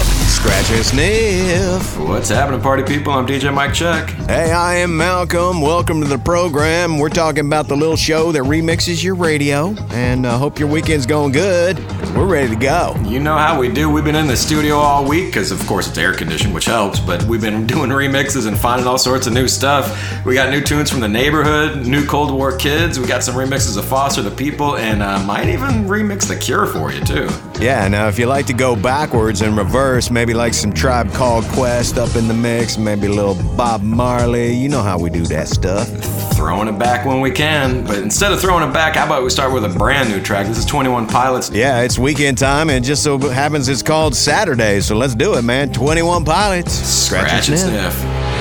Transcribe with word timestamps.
Scratch 0.00 0.70
and 0.70 0.84
sniff. 0.84 1.98
What's 1.98 2.28
happening, 2.28 2.60
party 2.60 2.82
people? 2.82 3.12
I'm 3.12 3.26
DJ 3.26 3.52
Mike 3.52 3.74
Check. 3.74 4.10
Hey, 4.10 4.52
I 4.52 4.76
am 4.76 4.96
Malcolm. 4.96 5.60
Welcome 5.60 6.00
to 6.00 6.06
the 6.06 6.18
program. 6.18 6.98
We're 6.98 7.08
talking 7.08 7.44
about 7.46 7.66
the 7.66 7.76
little 7.76 7.96
show 7.96 8.30
that 8.32 8.42
remixes 8.42 9.02
your 9.02 9.16
radio, 9.16 9.74
and 9.90 10.26
I 10.26 10.30
uh, 10.30 10.38
hope 10.38 10.60
your 10.60 10.68
weekend's 10.68 11.06
going 11.06 11.32
good. 11.32 11.78
We're 12.14 12.26
ready 12.26 12.50
to 12.50 12.56
go. 12.56 12.94
You 13.04 13.18
know 13.20 13.36
how 13.36 13.58
we 13.58 13.68
do. 13.68 13.90
We've 13.90 14.04
been 14.04 14.14
in 14.14 14.26
the 14.26 14.36
studio 14.36 14.76
all 14.76 15.08
week 15.08 15.26
because, 15.26 15.50
of 15.50 15.64
course, 15.66 15.88
it's 15.88 15.98
air 15.98 16.14
conditioned, 16.14 16.54
which 16.54 16.66
helps. 16.66 17.00
But 17.00 17.22
we've 17.24 17.40
been 17.40 17.66
doing 17.66 17.90
remixes 17.90 18.46
and 18.46 18.56
finding 18.56 18.86
all 18.86 18.98
sorts 18.98 19.26
of 19.26 19.32
new 19.32 19.48
stuff. 19.48 20.24
We 20.24 20.34
got 20.34 20.50
new 20.50 20.60
tunes 20.60 20.90
from 20.90 21.00
the 21.00 21.08
neighborhood, 21.08 21.86
new 21.86 22.06
Cold 22.06 22.30
War 22.30 22.56
kids. 22.56 23.00
We 23.00 23.06
got 23.06 23.24
some 23.24 23.34
remixes 23.34 23.76
of 23.76 23.84
Foster 23.86 24.22
the 24.22 24.30
People, 24.30 24.76
and 24.76 25.02
uh, 25.02 25.18
might 25.24 25.48
even 25.48 25.84
remix 25.84 26.28
The 26.28 26.36
Cure 26.36 26.66
for 26.66 26.92
you 26.92 27.04
too. 27.04 27.28
Yeah. 27.60 27.88
Now, 27.88 28.08
if 28.08 28.18
you 28.18 28.26
like 28.26 28.46
to 28.46 28.54
go 28.54 28.76
backwards 28.76 29.42
and 29.42 29.56
reverse, 29.56 29.87
maybe 30.10 30.34
like 30.34 30.52
some 30.52 30.72
Tribe 30.72 31.10
Called 31.12 31.44
Quest 31.46 31.96
up 31.96 32.14
in 32.14 32.28
the 32.28 32.34
mix, 32.34 32.76
maybe 32.76 33.06
a 33.06 33.10
little 33.10 33.34
Bob 33.56 33.82
Marley. 33.82 34.52
You 34.52 34.68
know 34.68 34.82
how 34.82 34.98
we 34.98 35.08
do 35.08 35.24
that 35.26 35.48
stuff. 35.48 35.88
Throwing 36.34 36.68
it 36.68 36.78
back 36.78 37.06
when 37.06 37.20
we 37.20 37.30
can. 37.30 37.86
But 37.86 37.98
instead 37.98 38.30
of 38.30 38.40
throwing 38.40 38.68
it 38.68 38.72
back, 38.72 38.96
how 38.96 39.06
about 39.06 39.24
we 39.24 39.30
start 39.30 39.52
with 39.52 39.64
a 39.64 39.78
brand 39.78 40.10
new 40.10 40.20
track? 40.20 40.46
This 40.46 40.58
is 40.58 40.66
21 40.66 41.06
Pilots. 41.06 41.50
Yeah, 41.50 41.80
it's 41.80 41.98
weekend 41.98 42.36
time, 42.36 42.68
and 42.68 42.84
just 42.84 43.02
so 43.02 43.18
happens 43.18 43.68
it's 43.68 43.82
called 43.82 44.14
Saturday. 44.14 44.80
So 44.80 44.94
let's 44.94 45.14
do 45.14 45.34
it, 45.36 45.42
man. 45.42 45.72
21 45.72 46.24
Pilots. 46.24 46.72
Scratch, 46.72 47.44
Scratch 47.44 47.48
and 47.48 47.58
sniff. 47.58 47.94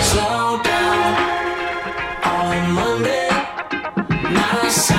Slow 0.04 0.62
down 0.64 1.16
on 2.26 2.72
Monday. 2.74 3.30
Nice 4.34 4.97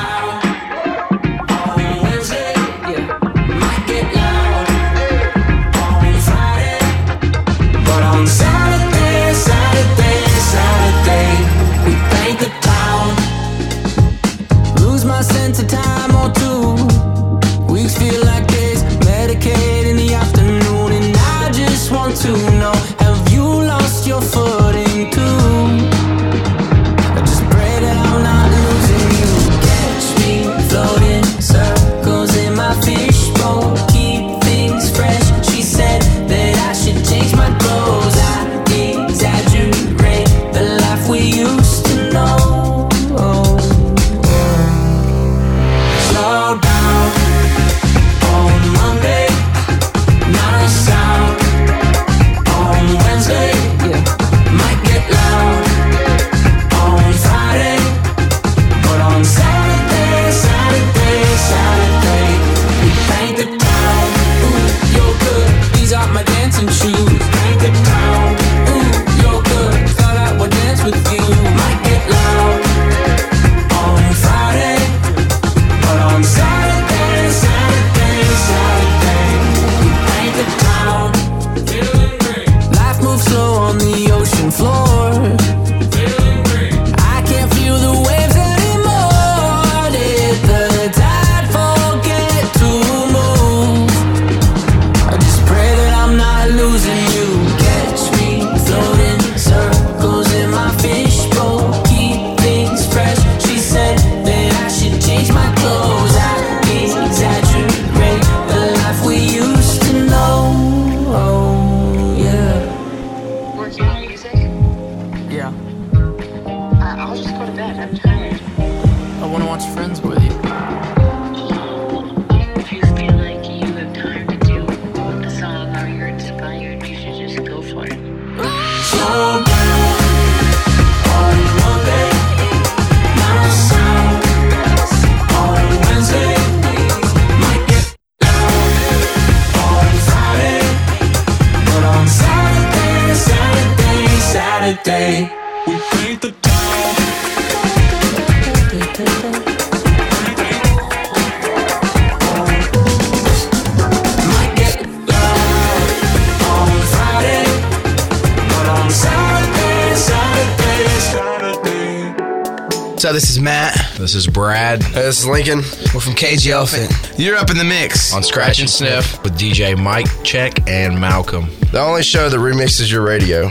This 164.08 164.14
is 164.14 164.26
Brad. 164.26 164.80
this 164.80 165.20
is 165.20 165.26
Lincoln. 165.26 165.58
We're 165.92 166.00
from 166.00 166.14
Cage 166.14 166.48
Elephant. 166.48 167.12
You're 167.18 167.36
up 167.36 167.50
in 167.50 167.58
the 167.58 167.64
mix 167.64 168.14
on 168.14 168.22
Scratch 168.22 168.58
and 168.58 168.70
Sniff 168.70 169.22
with 169.22 169.38
DJ 169.38 169.76
Mike 169.76 170.06
Check 170.24 170.66
and 170.66 170.98
Malcolm. 170.98 171.50
The 171.72 171.80
only 171.80 172.02
show 172.02 172.30
that 172.30 172.38
remixes 172.38 172.90
your 172.90 173.02
radio. 173.02 173.50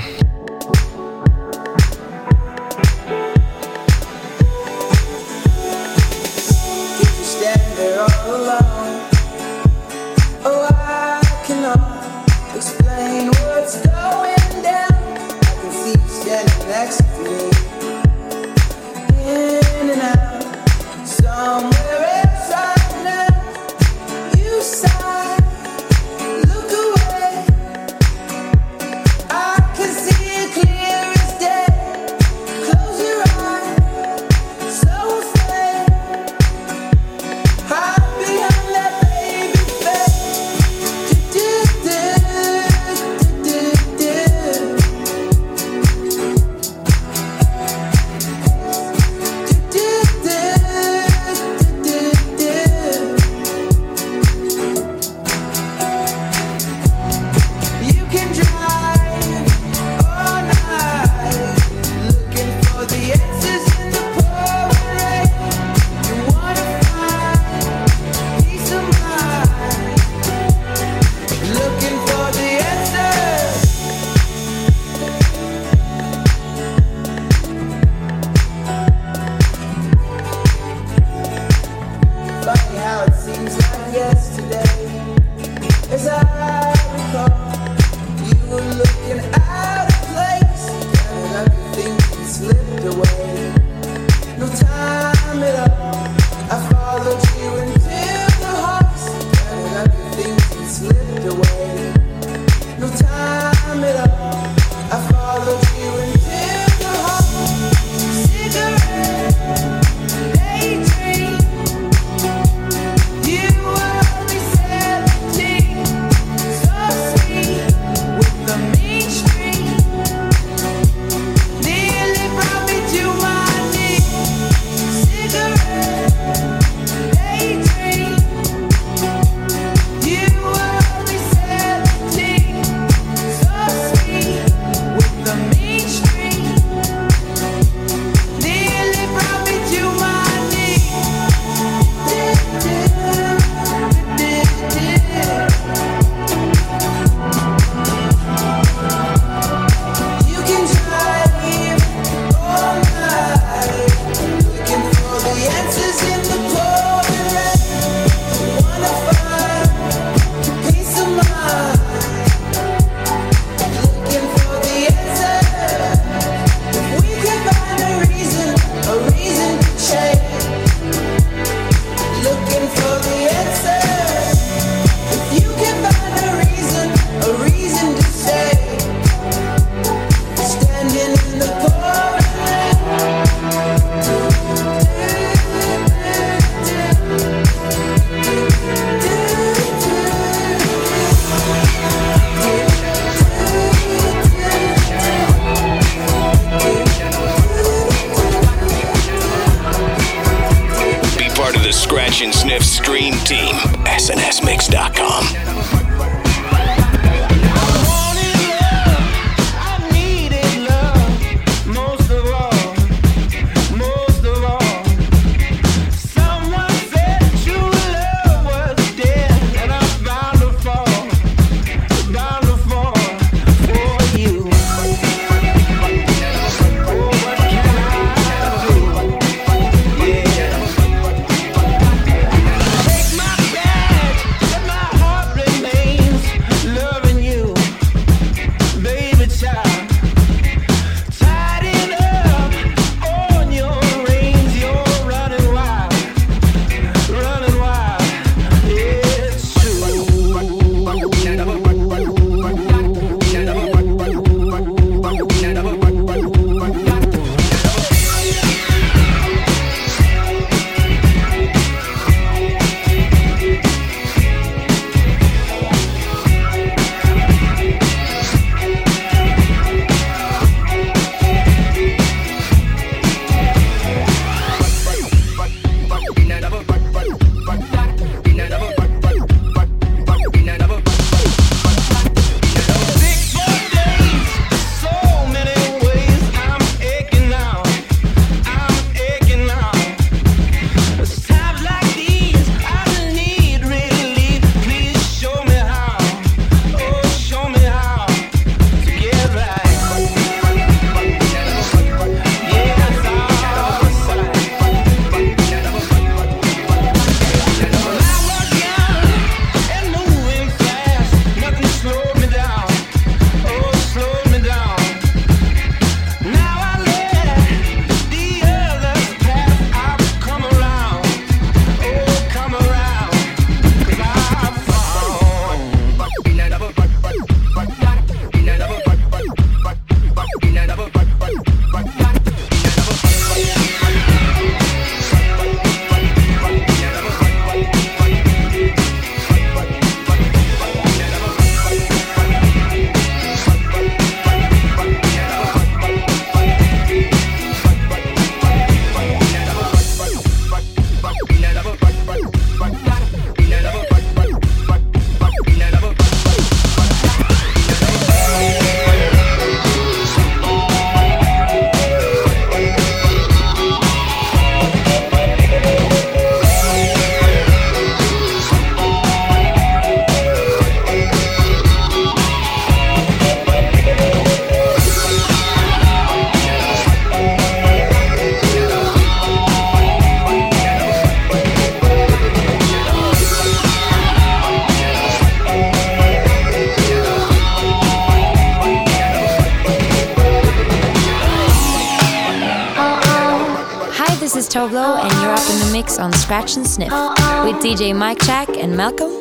DJ 397.67 397.93
Mike 397.93 398.23
Check 398.23 398.47
and 398.55 398.77
Malcolm. 398.77 399.16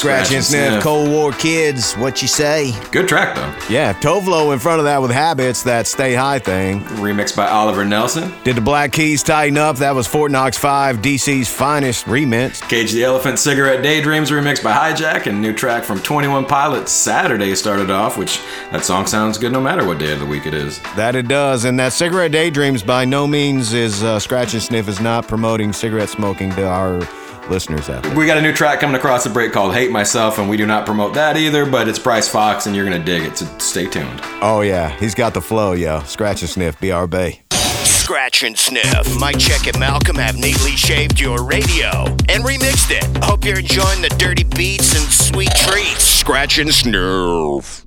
Scratch 0.00 0.32
and 0.32 0.42
Sniff, 0.42 0.82
Cold 0.82 1.10
War 1.10 1.30
Kids, 1.30 1.92
what 1.92 2.22
you 2.22 2.28
say? 2.28 2.72
Good 2.90 3.06
track, 3.06 3.36
though. 3.36 3.54
Yeah, 3.68 3.92
Tove 3.92 4.26
Lo 4.26 4.52
in 4.52 4.58
front 4.58 4.78
of 4.78 4.86
that 4.86 5.02
with 5.02 5.10
Habits, 5.10 5.62
that 5.64 5.86
Stay 5.86 6.14
High 6.14 6.38
thing. 6.38 6.80
Remixed 6.80 7.36
by 7.36 7.46
Oliver 7.46 7.84
Nelson. 7.84 8.32
Did 8.42 8.56
the 8.56 8.62
Black 8.62 8.92
Keys 8.92 9.22
tighten 9.22 9.58
up? 9.58 9.76
That 9.76 9.94
was 9.94 10.06
Fort 10.06 10.32
Knox 10.32 10.56
5, 10.56 11.02
DC's 11.02 11.54
finest 11.54 12.06
remix. 12.06 12.66
Cage 12.66 12.92
the 12.92 13.04
Elephant 13.04 13.38
Cigarette 13.38 13.82
Daydreams 13.82 14.30
remixed 14.30 14.64
by 14.64 14.72
Hijack 14.72 15.26
and 15.26 15.42
new 15.42 15.52
track 15.52 15.84
from 15.84 16.00
21 16.00 16.46
Pilots 16.46 16.92
Saturday 16.92 17.54
started 17.54 17.90
off, 17.90 18.16
which 18.16 18.40
that 18.72 18.86
song 18.86 19.06
sounds 19.06 19.36
good 19.36 19.52
no 19.52 19.60
matter 19.60 19.86
what 19.86 19.98
day 19.98 20.12
of 20.12 20.20
the 20.20 20.24
week 20.24 20.46
it 20.46 20.54
is. 20.54 20.80
That 20.96 21.14
it 21.14 21.28
does. 21.28 21.66
And 21.66 21.78
that 21.78 21.92
Cigarette 21.92 22.32
Daydreams 22.32 22.82
by 22.82 23.04
no 23.04 23.26
means 23.26 23.74
is 23.74 24.02
uh, 24.02 24.18
Scratch 24.18 24.54
and 24.54 24.62
Sniff 24.62 24.88
is 24.88 24.98
not 24.98 25.28
promoting 25.28 25.74
cigarette 25.74 26.08
smoking 26.08 26.48
to 26.52 26.66
our 26.66 27.02
listeners 27.50 27.90
out 27.90 28.02
there. 28.02 28.14
We 28.16 28.26
got 28.26 28.38
a 28.38 28.42
new 28.42 28.52
track 28.52 28.80
coming 28.80 28.96
across 28.96 29.24
the 29.24 29.30
break 29.30 29.52
called 29.52 29.74
Hate 29.74 29.90
Myself, 29.90 30.38
and 30.38 30.48
we 30.48 30.56
do 30.56 30.66
not 30.66 30.86
promote 30.86 31.14
that 31.14 31.36
either, 31.36 31.66
but 31.66 31.88
it's 31.88 31.98
Bryce 31.98 32.28
Fox, 32.28 32.66
and 32.66 32.74
you're 32.74 32.86
going 32.86 32.98
to 32.98 33.04
dig 33.04 33.24
it, 33.24 33.36
so 33.36 33.46
stay 33.58 33.86
tuned. 33.86 34.20
Oh, 34.40 34.62
yeah. 34.62 34.90
He's 34.98 35.14
got 35.14 35.34
the 35.34 35.40
flow, 35.40 35.72
yo. 35.72 36.00
Scratch 36.04 36.42
and 36.42 36.50
Sniff, 36.50 36.78
BRB. 36.80 37.40
Scratch 37.84 38.42
and 38.42 38.58
Sniff. 38.58 39.18
Mike 39.20 39.38
Check 39.38 39.66
and 39.66 39.78
Malcolm 39.78 40.16
have 40.16 40.36
neatly 40.36 40.72
shaved 40.72 41.20
your 41.20 41.44
radio 41.44 42.06
and 42.28 42.44
remixed 42.44 42.90
it. 42.90 43.24
Hope 43.24 43.44
you're 43.44 43.60
enjoying 43.60 44.02
the 44.02 44.08
dirty 44.18 44.44
beats 44.44 44.94
and 44.96 45.04
sweet 45.12 45.54
treats. 45.54 46.02
Scratch 46.02 46.58
and 46.58 46.72
Sniff. 46.74 47.86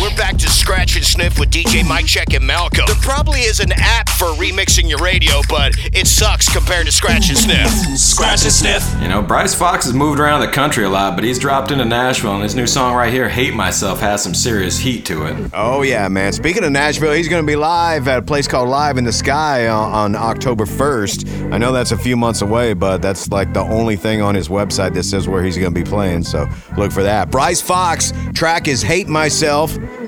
We're 0.00 0.14
back 0.16 0.36
to 0.38 0.48
Scratch 0.50 0.96
and 0.96 1.04
Sniff 1.04 1.38
with 1.38 1.50
DJ 1.50 1.86
Mike 1.88 2.04
Check 2.06 2.34
and 2.34 2.46
Malcolm. 2.46 2.84
There 2.86 2.96
probably 3.00 3.40
is 3.40 3.60
an 3.60 3.72
app 3.72 4.10
for 4.10 4.26
remixing 4.34 4.88
your 4.88 4.98
radio, 4.98 5.40
but 5.48 5.72
it 5.94 6.06
sucks 6.06 6.52
compared 6.52 6.86
to 6.86 6.92
Scratch 6.92 7.30
and 7.30 7.38
Sniff. 7.38 7.70
Scratch 7.98 8.42
and 8.42 8.52
Sniff. 8.52 8.84
You 9.00 9.08
know, 9.08 9.22
Bryce 9.22 9.54
Fox 9.54 9.86
has 9.86 9.94
moved 9.94 10.20
around 10.20 10.40
the 10.40 10.48
country 10.48 10.84
a 10.84 10.88
lot, 10.90 11.14
but 11.14 11.24
he's 11.24 11.38
dropped 11.38 11.70
into 11.70 11.84
Nashville, 11.86 12.34
and 12.34 12.42
his 12.42 12.54
new 12.54 12.66
song 12.66 12.94
right 12.94 13.12
here, 13.12 13.28
Hate 13.28 13.54
Myself, 13.54 14.00
has 14.00 14.22
some 14.22 14.34
serious 14.34 14.78
heat 14.78 15.06
to 15.06 15.24
it. 15.26 15.50
Oh, 15.54 15.80
yeah, 15.82 16.08
man. 16.08 16.34
Speaking 16.34 16.64
of 16.64 16.72
Nashville, 16.72 17.12
he's 17.12 17.28
going 17.28 17.42
to 17.42 17.46
be 17.46 17.56
live 17.56 18.06
at 18.06 18.18
a 18.18 18.22
place 18.22 18.46
called 18.46 18.68
Live 18.68 18.98
in 18.98 19.04
the 19.04 19.12
Sky 19.12 19.68
on, 19.68 19.92
on 19.92 20.16
October 20.16 20.66
1st. 20.66 21.52
I 21.54 21.58
know 21.58 21.72
that's 21.72 21.92
a 21.92 21.98
few 21.98 22.16
months 22.16 22.42
away, 22.42 22.74
but 22.74 22.98
that's 22.98 23.30
like 23.30 23.54
the 23.54 23.62
only 23.62 23.96
thing 23.96 24.20
on 24.20 24.34
his 24.34 24.48
website 24.48 24.92
that 24.94 25.04
says 25.04 25.26
where 25.26 25.42
he's 25.42 25.56
going 25.56 25.72
to 25.72 25.80
be 25.80 25.88
playing, 25.88 26.24
so 26.24 26.46
look 26.76 26.92
for 26.92 27.02
that. 27.02 27.30
Bryce 27.30 27.62
Fox, 27.62 28.12
track 28.34 28.68
is 28.68 28.82
Hate 28.82 29.08
Myself. 29.08 29.53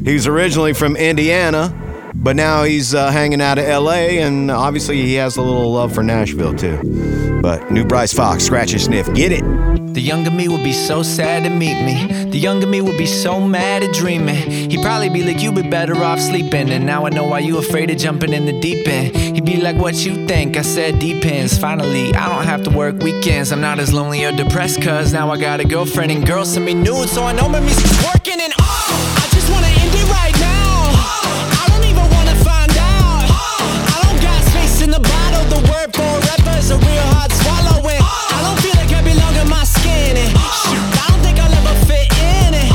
He's 0.05 0.27
originally 0.27 0.73
from 0.73 0.97
Indiana, 0.97 1.73
but 2.15 2.37
now 2.37 2.65
he's 2.65 2.95
uh, 2.95 3.11
hanging 3.11 3.41
out 3.41 3.59
of 3.59 3.67
LA, 3.67 4.19
and 4.21 4.51
obviously 4.51 5.03
he 5.03 5.15
has 5.15 5.37
a 5.37 5.43
little 5.43 5.73
love 5.73 5.95
for 5.95 6.03
Nashville 6.03 6.55
too. 6.55 7.41
But 7.41 7.71
new 7.71 7.85
Bryce 7.85 8.13
Fox, 8.13 8.45
scratch 8.45 8.73
and 8.73 8.81
sniff, 8.81 9.13
get 9.15 9.31
it. 9.31 9.45
The 9.97 10.03
younger 10.03 10.31
me 10.31 10.47
would 10.47 10.63
be 10.63 10.75
so 10.75 11.03
sad 11.03 11.45
to 11.45 11.49
meet 11.49 11.83
me. 11.83 12.25
The 12.31 12.39
younger 12.39 12.67
me 12.67 12.83
would 12.83 12.99
be 12.99 13.07
so 13.07 13.41
mad 13.41 13.83
at 13.83 13.95
dreaming. 13.95 14.35
He'd 14.71 14.83
probably 14.83 15.09
be 15.09 15.23
like, 15.23 15.41
you'd 15.41 15.55
be 15.55 15.63
better 15.63 15.95
off 15.95 16.21
sleeping. 16.21 16.69
And 16.69 16.85
now 16.85 17.07
I 17.07 17.09
know 17.09 17.25
why 17.25 17.39
you 17.39 17.57
afraid 17.57 17.91
of 17.91 17.97
jumping 17.97 18.35
in 18.35 18.45
the 18.45 18.61
deep 18.61 18.87
end. 18.87 19.17
He'd 19.17 19.47
be 19.47 19.57
like, 19.57 19.77
What 19.77 19.95
you 20.05 20.27
think? 20.27 20.59
I 20.59 20.61
said, 20.61 20.99
Depends. 20.99 21.57
Finally, 21.57 22.15
I 22.15 22.29
don't 22.29 22.45
have 22.45 22.63
to 22.65 22.71
work 22.71 22.97
weekends. 22.97 23.53
I'm 23.53 23.63
not 23.63 23.79
as 23.79 23.91
lonely 23.91 24.23
or 24.27 24.33
depressed, 24.33 24.83
cause 24.83 25.15
now 25.15 25.31
I 25.31 25.39
got 25.39 25.61
a 25.61 25.65
girlfriend 25.65 26.13
and 26.13 26.27
girls 26.27 26.53
send 26.53 26.67
me 26.67 26.75
nudes. 26.75 27.13
So 27.13 27.23
I 27.25 27.33
know 27.33 27.49
my 27.49 27.61
music's 27.61 28.05
working 28.05 28.39
and 28.39 28.53
oh, 28.61 29.16
a 36.71 36.79
real 36.79 37.07
hard 37.15 37.31
swallowing. 37.33 38.01
I 38.01 38.39
don't 38.43 38.59
feel 38.65 38.77
belong 39.05 39.35
in 39.37 39.49
my 39.49 39.63
skin. 39.65 40.17
And 40.17 40.31
shit, 40.61 40.83
I 40.99 41.07
don't 41.09 41.23
think 41.23 41.39
I'll 41.39 41.59
ever 41.61 41.77
fit 41.87 42.09
in 42.19 42.51
it. 42.55 42.71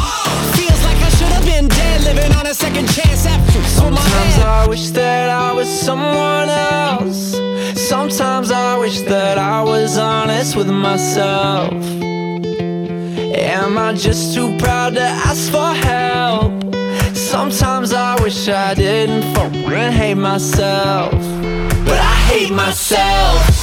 Feels 0.56 0.82
like 0.88 1.00
I 1.02 1.10
should 1.18 1.34
have 1.36 1.46
been 1.46 1.68
dead, 1.68 2.04
living 2.04 2.32
on 2.40 2.46
a 2.48 2.54
second 2.54 2.88
chance 2.88 3.26
after 3.26 3.60
Sometimes 3.68 4.38
I 4.40 4.68
wish 4.68 4.90
that 4.92 5.30
I 5.30 5.52
was 5.52 5.68
someone 5.68 6.50
else. 6.50 7.36
Sometimes 7.76 8.52
I 8.52 8.78
wish 8.78 9.02
that 9.02 9.38
I 9.38 9.62
was 9.64 9.98
honest 9.98 10.56
with 10.56 10.70
myself. 10.70 11.74
Am 13.58 13.78
I 13.78 13.94
just 13.94 14.34
too 14.34 14.58
proud 14.58 14.94
to 14.96 15.04
ask 15.04 15.52
for 15.52 15.74
help? 15.74 16.54
Sometimes 17.16 17.92
I 17.94 18.22
wish 18.24 18.48
I 18.48 18.74
didn't 18.74 19.24
fucking 19.36 19.92
hate 19.92 20.16
myself. 20.16 21.12
But 21.86 22.00
I 22.00 22.16
hate 22.30 22.52
myself. 22.52 23.61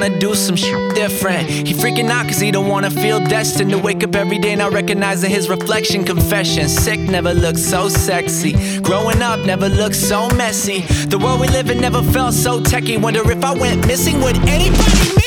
Destined 0.00 0.14
to 0.14 0.18
do 0.18 0.34
some 0.34 0.56
shit 0.56 0.94
different 0.94 1.48
he 1.48 1.74
freaking 1.74 2.10
out 2.10 2.26
cuz 2.26 2.40
he 2.40 2.50
don't 2.50 2.68
want 2.68 2.84
to 2.84 2.90
feel 2.90 3.20
dust 3.20 3.60
in 3.60 3.68
the 3.68 3.78
wake 3.78 4.02
up 4.02 4.14
every 4.14 4.38
day 4.38 4.54
not 4.56 4.72
recognizing 4.72 5.30
his 5.30 5.48
reflection. 5.48 6.04
Confession, 6.04 6.68
sick 6.68 7.00
never 7.00 7.34
looked 7.34 7.58
so 7.58 7.88
sexy. 7.88 8.52
Growing 8.80 9.22
up 9.22 9.40
never 9.44 9.68
looked 9.68 9.96
so 9.96 10.28
messy. 10.30 10.80
The 11.08 11.18
world 11.18 11.40
we 11.40 11.48
live 11.48 11.70
in 11.70 11.80
never 11.80 12.02
felt 12.02 12.34
so 12.34 12.60
techie. 12.60 13.00
Wonder 13.00 13.28
if 13.30 13.44
I 13.44 13.54
went 13.54 13.86
missing, 13.86 14.20
would 14.22 14.36
anybody 14.48 15.19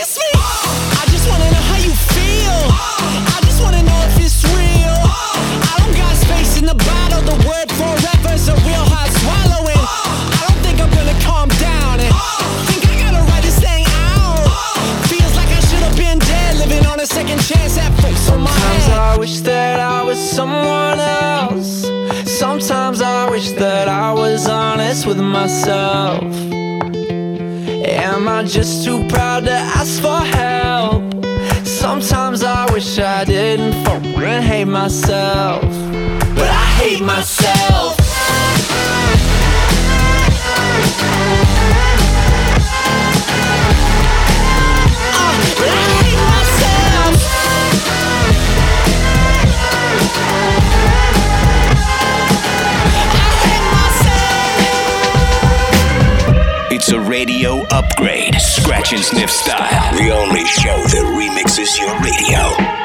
in 6.63 6.77
the 6.77 6.83
bottle. 6.85 7.21
The 7.27 7.37
word 7.47 7.69
forever's 7.75 8.47
a 8.47 8.55
real 8.63 8.85
hard 8.87 9.11
swallowing. 9.19 9.83
I 10.35 10.39
don't 10.47 10.61
think 10.63 10.79
I'm 10.79 10.91
gonna 10.95 11.17
calm 11.19 11.49
down 11.59 11.99
and 11.99 12.11
think 12.69 12.83
I 12.87 12.93
gotta 13.03 13.23
write 13.27 13.43
this 13.43 13.59
thing 13.59 13.83
out. 14.07 14.39
Feels 15.11 15.35
like 15.35 15.51
I 15.51 15.61
should 15.67 15.83
have 15.87 15.97
been 15.97 16.19
dead, 16.19 16.51
living 16.63 16.85
on 16.85 16.99
a 17.01 17.05
second 17.05 17.39
chance 17.43 17.77
at 17.77 17.91
face 18.01 18.29
on 18.29 18.41
my 18.41 18.51
Sometimes 18.51 18.87
I 18.89 19.17
wish 19.17 19.41
that 19.41 19.79
I 19.79 20.03
was 20.03 20.19
someone 20.37 20.99
else. 20.99 21.71
Sometimes 22.39 23.01
I 23.01 23.29
wish 23.29 23.51
that 23.63 23.87
I 23.89 24.13
was 24.13 24.47
honest 24.47 25.05
with 25.05 25.19
myself. 25.19 26.23
Am 28.07 28.27
I 28.27 28.43
just 28.43 28.85
too 28.85 29.05
proud 29.09 29.43
to 29.45 29.57
ask 29.79 30.01
for 30.01 30.21
help? 30.39 31.03
Sometimes 31.65 32.43
I 32.43 32.71
wish 32.71 32.99
I 32.99 33.25
didn't 33.25 33.73
fucking 33.83 34.41
hate 34.49 34.65
myself. 34.81 35.92
Hate 36.75 37.01
myself. 37.01 37.97
It's 56.69 56.91
a 56.91 56.99
radio 56.99 57.61
upgrade, 57.67 58.35
scratch 58.41 58.91
and 58.91 59.01
sniff 59.01 59.29
style. 59.29 59.95
The 59.95 60.09
only 60.11 60.43
show 60.45 60.75
that 60.75 61.05
remixes 61.15 61.79
your 61.79 61.97
radio. 62.01 62.82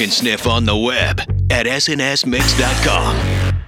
Action 0.00 0.10
Sniff 0.10 0.46
on 0.46 0.64
the 0.64 0.74
web 0.74 1.20
at 1.50 1.66
snsmix.com. 1.66 3.59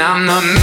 I'm 0.00 0.26
the 0.26 0.57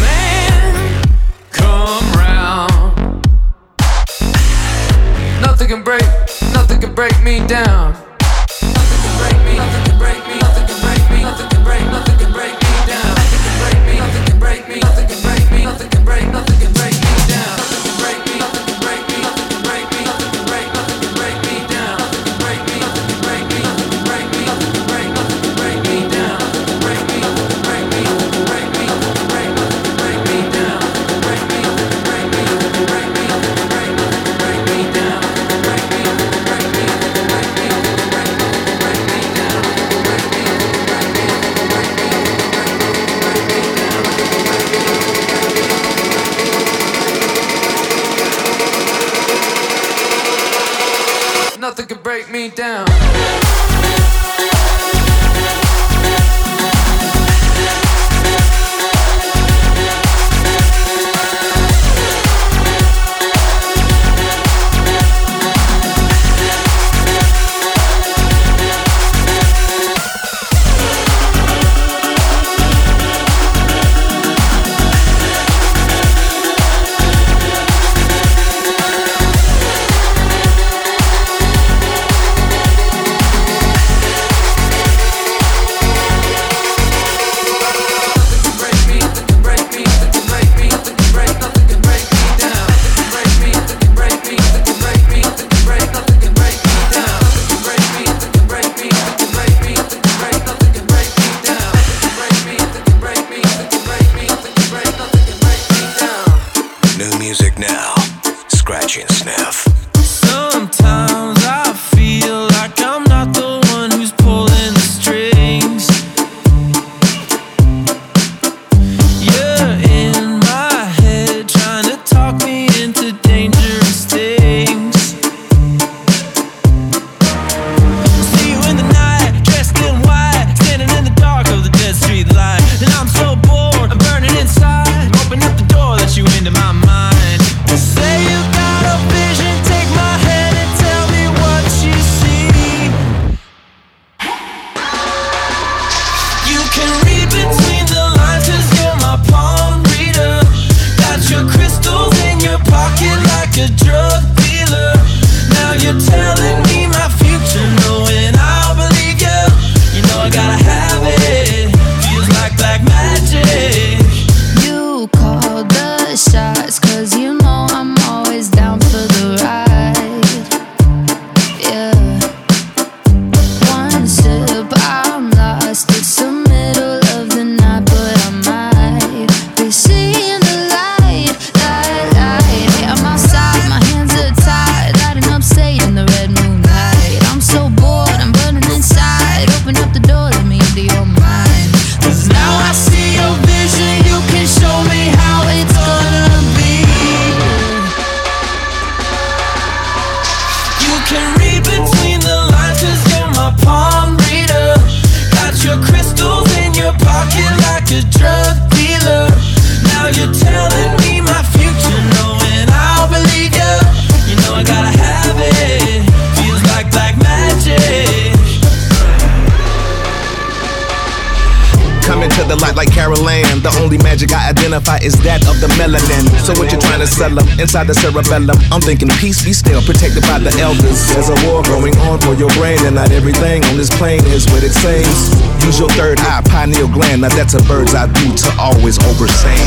inside 227.65 227.89
the 227.89 227.97
cerebellum? 227.97 228.53
I'm 228.69 228.79
thinking 228.79 229.09
peace 229.17 229.41
be 229.41 229.49
still, 229.49 229.81
protected 229.81 230.21
by 230.29 230.37
the 230.37 230.53
elders. 230.61 231.01
There's 231.09 231.33
a 231.33 231.37
war 231.49 231.65
going 231.65 231.97
on 232.05 232.21
for 232.21 232.37
your 232.37 232.53
brain, 232.53 232.77
and 232.85 232.93
not 232.93 233.09
everything 233.09 233.65
on 233.65 233.75
this 233.75 233.89
plane 233.89 234.21
is 234.29 234.45
what 234.53 234.61
it 234.61 234.69
seems. 234.69 235.33
Use 235.65 235.81
your 235.81 235.89
third 235.97 236.21
eye, 236.21 236.45
pineal 236.45 236.85
gland. 236.85 237.25
Now 237.25 237.33
that's 237.33 237.57
a 237.57 237.61
bird's 237.65 237.97
eye 237.97 238.05
view 238.05 238.37
to 238.37 238.49
always 238.61 239.01
overstand. 239.09 239.65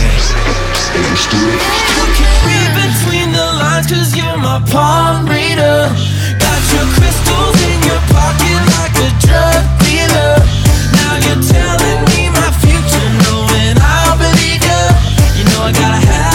Read 2.47 2.71
between 2.79 3.35
the 3.35 3.47
lines 3.59 3.91
cause 3.91 4.15
you're 4.15 4.39
my 4.39 4.63
palm 4.71 5.27
reader 5.27 5.91
Got 6.39 6.61
your 6.71 6.87
crystals 6.95 7.57
in 7.67 7.79
your 7.83 8.03
pocket 8.15 8.61
like 8.79 8.95
a 8.95 9.11
drug 9.27 9.63
dealer 9.83 10.39
Now 10.95 11.13
you're 11.27 11.43
telling 11.43 12.01
me 12.15 12.31
my 12.31 12.51
future 12.63 13.11
knowing 13.27 13.75
I'll 13.83 14.17
believe 14.17 14.63
you 14.63 14.83
You 15.37 15.45
know 15.51 15.67
I 15.67 15.73
gotta 15.75 16.01
have 16.07 16.28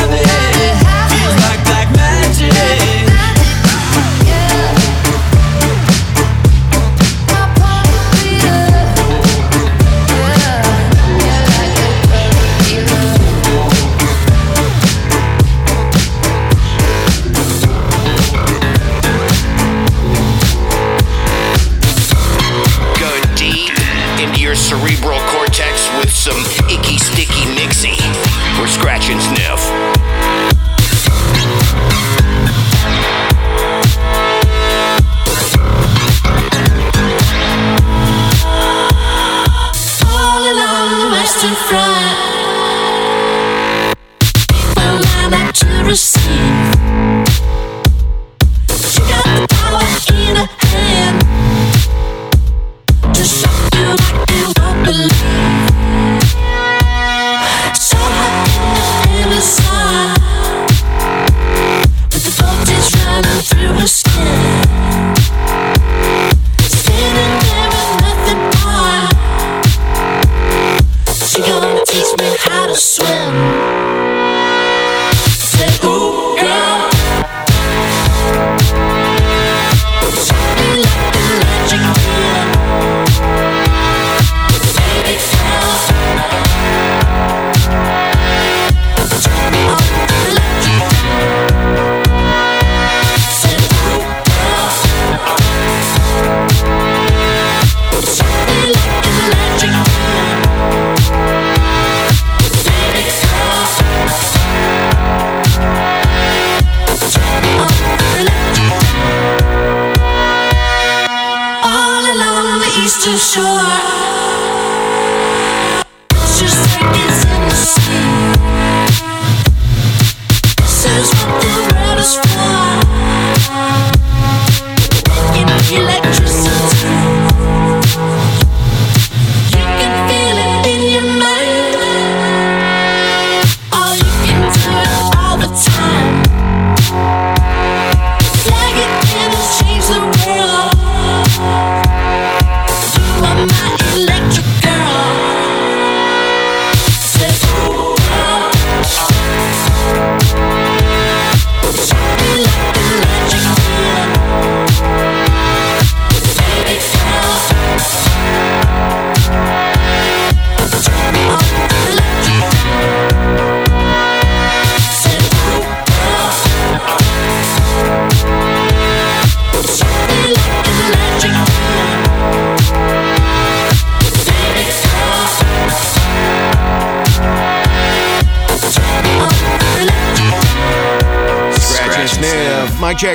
the 112.76 112.82
eastern 112.82 113.18
shore, 113.18 114.33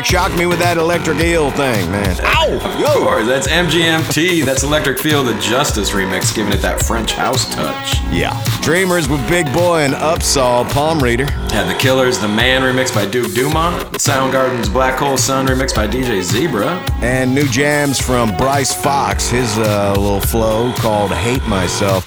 shocked 0.08 0.38
me 0.38 0.46
with 0.46 0.58
that 0.58 0.78
electric 0.78 1.18
eel 1.20 1.50
thing, 1.50 1.90
man. 1.90 2.16
Ow! 2.22 2.54
Of 2.54 2.94
course, 2.96 3.26
that's 3.26 3.46
MGMT. 3.46 4.42
That's 4.42 4.62
Electric 4.62 4.98
Feel 4.98 5.22
the 5.22 5.38
Justice 5.38 5.90
remix, 5.90 6.34
giving 6.34 6.50
it 6.50 6.62
that 6.62 6.82
French 6.82 7.12
house 7.12 7.54
touch. 7.54 8.00
Yeah. 8.10 8.32
Dreamers 8.62 9.06
with 9.06 9.20
Big 9.28 9.52
Boi 9.52 9.80
and 9.80 9.92
UPSAHL 9.92 10.70
Palm 10.70 11.02
Reader. 11.02 11.26
Had 11.50 11.68
the 11.68 11.78
Killers, 11.78 12.18
The 12.18 12.26
Man 12.28 12.62
remixed 12.62 12.94
by 12.94 13.04
Duke 13.04 13.34
Dumont. 13.34 13.82
Soundgarden's 13.98 14.70
Black 14.70 14.98
Hole 14.98 15.18
Sun 15.18 15.46
remixed 15.46 15.76
by 15.76 15.86
DJ 15.86 16.22
Zebra. 16.22 16.82
And 17.02 17.34
new 17.34 17.46
jams 17.46 18.00
from 18.00 18.34
Bryce 18.38 18.74
Fox, 18.74 19.28
his 19.28 19.58
uh, 19.58 19.94
little 19.98 20.22
flow 20.22 20.72
called 20.76 21.10
Hate 21.12 21.46
Myself. 21.46 22.06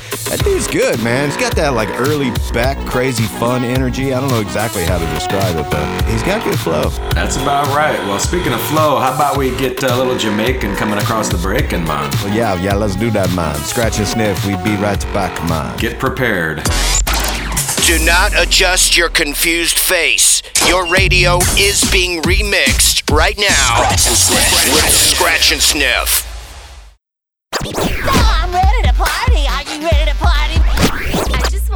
That 0.62 0.71
dude's 0.71 0.86
good, 0.86 1.04
man. 1.04 1.30
He's 1.30 1.38
got 1.38 1.56
that 1.56 1.74
like 1.74 1.89
early 2.00 2.32
back 2.54 2.78
crazy 2.88 3.24
fun 3.24 3.63
energy. 3.63 4.13
I 4.13 4.19
don't 4.19 4.30
know 4.30 4.41
exactly 4.41 4.84
how 4.84 4.97
to 4.97 5.06
describe 5.13 5.56
it, 5.58 5.69
but 5.71 6.10
he's 6.10 6.21
got 6.24 6.43
good 6.43 6.60
flow. 6.60 6.89
That's 7.13 7.38
about 7.38 7.67
right. 7.76 7.97
Well, 8.06 8.19
speaking 8.19 8.54
of 8.54 8.62
flow, 8.62 9.00
how 9.00 9.15
about 9.15 9.38
we 9.38 9.56
get 9.58 9.82
a 9.84 9.95
little 9.95 10.17
Jamaican 10.17 10.76
coming 10.76 11.00
across 11.00 11.30
the 11.30 11.38
break 11.38 11.74
in 11.74 11.84
mind? 11.86 12.13
Well, 12.15 12.34
yeah, 12.34 12.62
yeah, 12.62 12.76
let's 12.76 12.95
do 12.95 13.10
that, 13.12 13.34
man. 13.34 13.56
Scratch 13.56 13.97
and 13.97 14.08
sniff, 14.08 14.45
we 14.45 14.56
be 14.58 14.76
right 14.76 15.02
back, 15.13 15.34
man. 15.50 15.78
Get 15.78 16.00
prepared. 16.00 16.63
Do 17.86 17.97
not 18.06 18.32
adjust 18.38 18.95
your 18.95 19.10
confused 19.10 19.80
face. 19.80 20.43
Your 20.67 20.88
radio 20.91 21.39
is 21.58 21.84
being 21.91 22.21
remixed 22.21 23.12
right 23.12 23.38
now 23.38 23.95
Scratch 23.95 24.08
and 24.08 24.17
sniff. 24.17 24.74
with 24.76 24.93
Scratch 24.93 25.52
and 25.52 25.62
Sniff. 25.62 26.28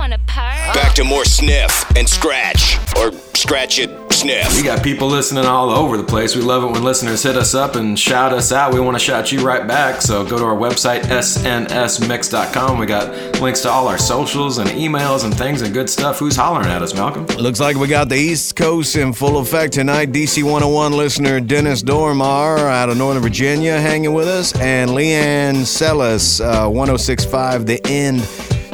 Back 0.06 0.94
to 0.96 1.04
more 1.04 1.26
sniff 1.26 1.84
and 1.98 2.08
scratch, 2.08 2.78
or 2.98 3.12
scratch 3.34 3.80
it, 3.80 3.90
sniff. 4.14 4.56
We 4.56 4.62
got 4.62 4.84
people 4.84 5.08
listening 5.08 5.46
all 5.46 5.72
over 5.72 5.98
the 5.98 6.04
place. 6.04 6.36
We 6.36 6.42
love 6.44 6.64
it 6.64 6.68
when 6.68 6.84
listeners 6.84 7.24
hit 7.24 7.36
us 7.36 7.56
up 7.56 7.76
and 7.76 7.98
shout 7.98 8.32
us 8.32 8.52
out. 8.52 8.74
We 8.74 8.80
want 8.80 8.96
to 8.96 9.04
shout 9.04 9.32
you 9.32 9.40
right 9.46 9.68
back. 9.68 10.02
So 10.02 10.24
go 10.24 10.38
to 10.38 10.44
our 10.44 10.56
website, 10.56 11.02
snsmix.com. 11.04 12.78
We 12.78 12.86
got 12.86 13.40
links 13.42 13.62
to 13.62 13.70
all 13.70 13.88
our 13.88 13.98
socials 13.98 14.60
and 14.60 14.70
emails 14.70 15.26
and 15.26 15.36
things 15.36 15.62
and 15.64 15.74
good 15.74 15.90
stuff. 15.90 16.20
Who's 16.20 16.36
hollering 16.36 16.68
at 16.68 16.84
us, 16.84 16.94
Malcolm? 16.94 17.26
Looks 17.38 17.60
like 17.60 17.76
we 17.76 17.88
got 17.88 18.08
the 18.10 18.16
East 18.16 18.56
Coast 18.56 18.96
in 18.96 19.12
full 19.12 19.40
effect 19.40 19.74
tonight. 19.74 20.12
DC 20.12 20.44
101 20.44 20.92
listener 20.94 21.40
Dennis 21.40 21.82
Dormar 21.82 22.60
out 22.60 22.90
of 22.90 22.98
Northern 22.98 23.24
Virginia 23.24 23.80
hanging 23.80 24.14
with 24.14 24.28
us, 24.28 24.56
and 24.60 24.92
Leanne 24.92 25.66
Sellis, 25.66 26.42
uh, 26.42 26.70
1065 26.70 27.66
The 27.66 27.82
End 27.88 28.22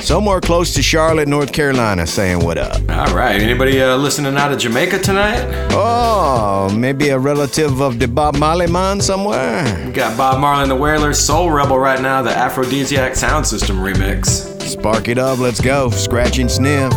somewhere 0.01 0.41
close 0.41 0.73
to 0.73 0.81
Charlotte, 0.81 1.27
North 1.27 1.51
Carolina, 1.53 2.05
saying 2.07 2.39
what 2.39 2.57
up. 2.57 2.77
All 2.89 3.13
right. 3.15 3.41
Anybody 3.41 3.81
uh, 3.81 3.95
listening 3.97 4.35
out 4.37 4.51
of 4.51 4.59
Jamaica 4.59 4.99
tonight? 4.99 5.41
Oh, 5.71 6.69
maybe 6.75 7.09
a 7.09 7.19
relative 7.19 7.81
of 7.81 7.99
the 7.99 8.07
Bob 8.07 8.35
Marley 8.37 8.67
man 8.67 9.01
somewhere. 9.01 9.63
We 9.85 9.91
got 9.91 10.17
Bob 10.17 10.39
Marley 10.39 10.63
and 10.63 10.71
the 10.71 10.75
Wailers, 10.75 11.19
Soul 11.19 11.51
Rebel 11.51 11.79
right 11.79 12.01
now, 12.01 12.21
the 12.21 12.31
Aphrodisiac 12.31 13.15
Sound 13.15 13.45
System 13.45 13.77
remix. 13.77 14.49
Spark 14.61 15.07
it 15.07 15.17
up, 15.17 15.39
let's 15.39 15.61
go. 15.61 15.89
Scratch 15.89 16.39
and 16.39 16.49
sniff. 16.49 16.91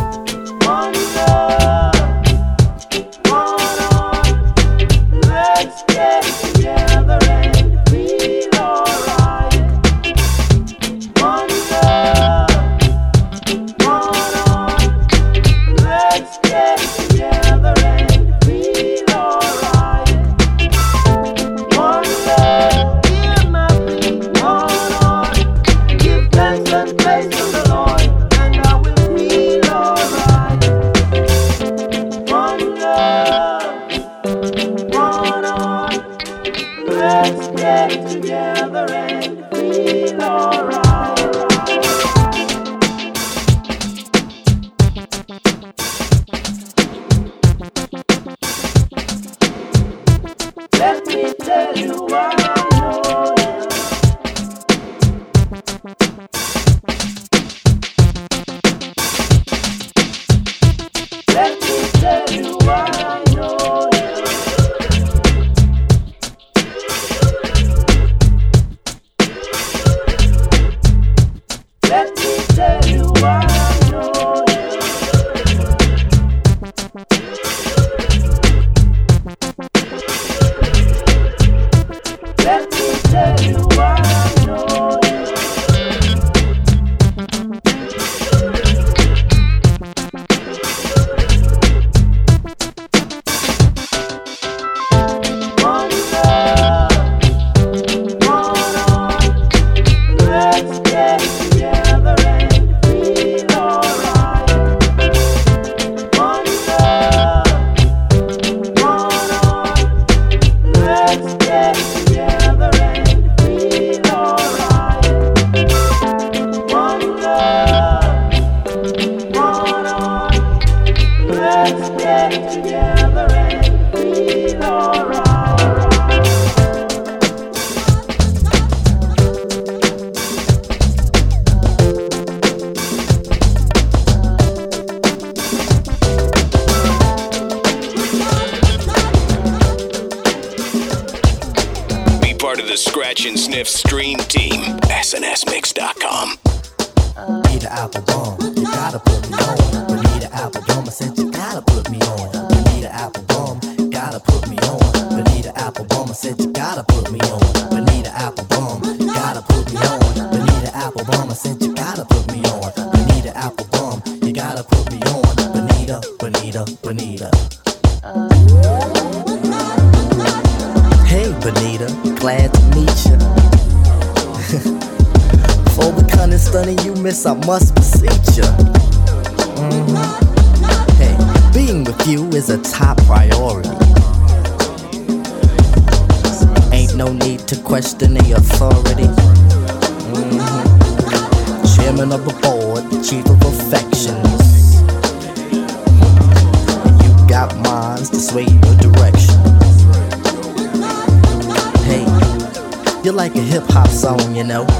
Like 203.15 203.35
a 203.35 203.41
hip 203.41 203.63
hop 203.67 203.87
song, 203.87 204.35
you 204.35 204.43
know. 204.43 204.65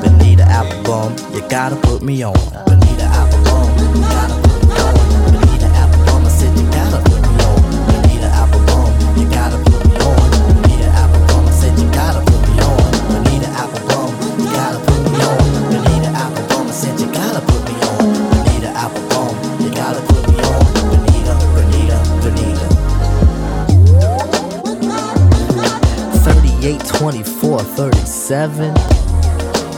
Bonita 0.00 0.44
Applebum, 0.44 1.34
you 1.34 1.46
gotta 1.50 1.76
put 1.76 2.02
me 2.02 2.22
on. 2.22 2.61
37. 27.76 28.74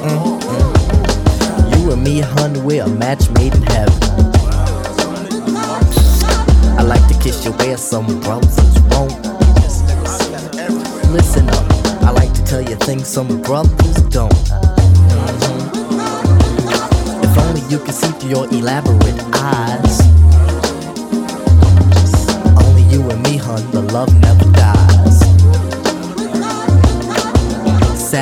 Mm-mm. 0.03 0.41
You 1.79 1.93
and 1.93 2.03
me, 2.03 2.21
hun, 2.21 2.65
we're 2.65 2.83
a 2.83 2.89
match 2.89 3.31
made 3.31 3.55
in 3.55 3.63
heaven. 3.63 3.95
I 6.77 6.83
like 6.83 7.07
to 7.09 7.15
kiss 7.23 7.45
your 7.45 7.55
ass, 7.63 7.83
some 7.83 8.07
brothers 8.21 8.81
won't. 8.91 9.15
Listen 11.13 11.49
up, 11.51 11.65
I 12.03 12.11
like 12.11 12.33
to 12.35 12.45
tell 12.45 12.63
you 12.63 12.75
things 12.77 13.07
some 13.09 13.41
brothers 13.43 13.97
don't. 14.11 14.33
Mhm. 14.33 15.61
If 17.23 17.39
only 17.39 17.63
you 17.71 17.79
could 17.79 17.95
see 17.95 18.11
through 18.19 18.31
your 18.31 18.47
elaborate 18.49 19.21
eyes. 19.35 20.01
Only 22.65 22.83
you 22.93 23.09
and 23.11 23.23
me, 23.23 23.37
hun, 23.37 23.63
the 23.71 23.83
love 23.93 24.13
never 24.21 24.45
dies. 24.53 24.64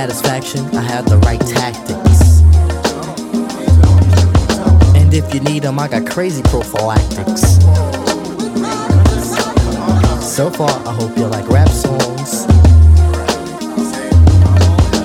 satisfaction, 0.08 0.66
I 0.74 0.82
have 0.82 1.08
the 1.08 1.16
right 1.18 1.38
tactics. 1.38 2.40
And 4.96 5.14
if 5.14 5.32
you 5.32 5.38
need 5.38 5.62
them, 5.62 5.78
I 5.78 5.86
got 5.86 6.10
crazy 6.10 6.42
prophylactics. 6.42 7.42
So 10.26 10.50
far, 10.50 10.70
I 10.88 10.92
hope 10.92 11.16
you 11.16 11.26
like 11.26 11.48
rap 11.48 11.68
songs. 11.68 12.46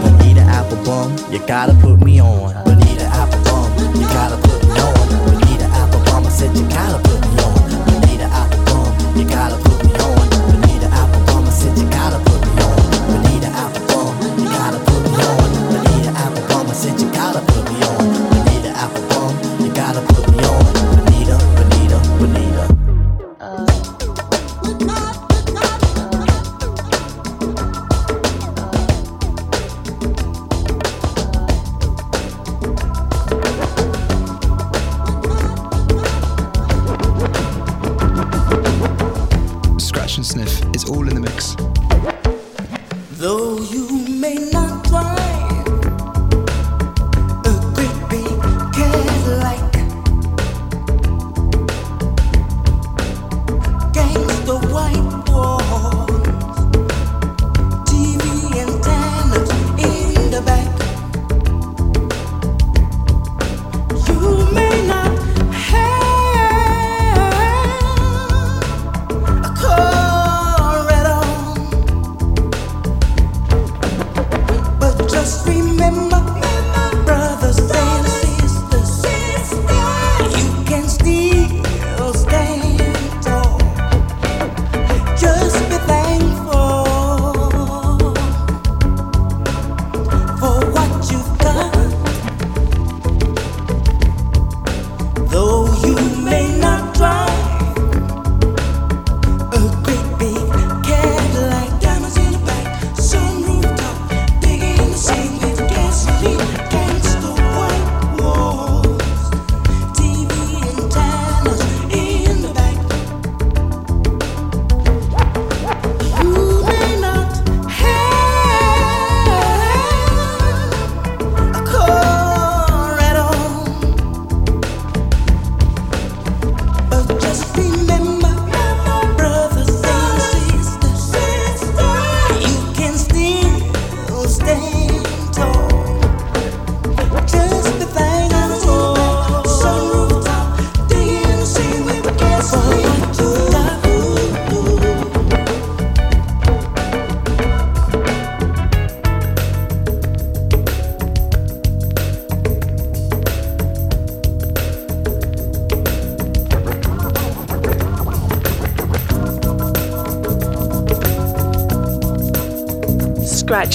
Bonita 0.01 0.41
Applebum, 0.57 1.31
you 1.31 1.45
gotta 1.45 1.75
put 1.75 2.03
me 2.03 2.19
on. 2.19 2.55
Bonita 2.63 3.05
Applebum, 3.21 3.99
you 3.99 4.07
gotta 4.17 4.37
put 4.47 4.63
me 4.63 4.79
on. 4.81 4.95
Bonita 5.29 5.65
Applebum, 5.77 6.25
I 6.25 6.29
said 6.29 6.57
you 6.57 6.67
gotta 6.69 6.97
put 7.07 7.21
me 7.21 7.37
on. 7.43 7.69
Bonita 7.85 8.25
Applebum, 8.33 9.19
you 9.19 9.29
gotta 9.29 9.66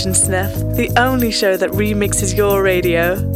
Scratch 0.02 0.06
and 0.06 0.16
Sniff, 0.16 0.76
the 0.76 0.90
only 1.00 1.30
show 1.30 1.56
that 1.56 1.70
remixes 1.70 2.36
your 2.36 2.62
radio. 2.62 3.31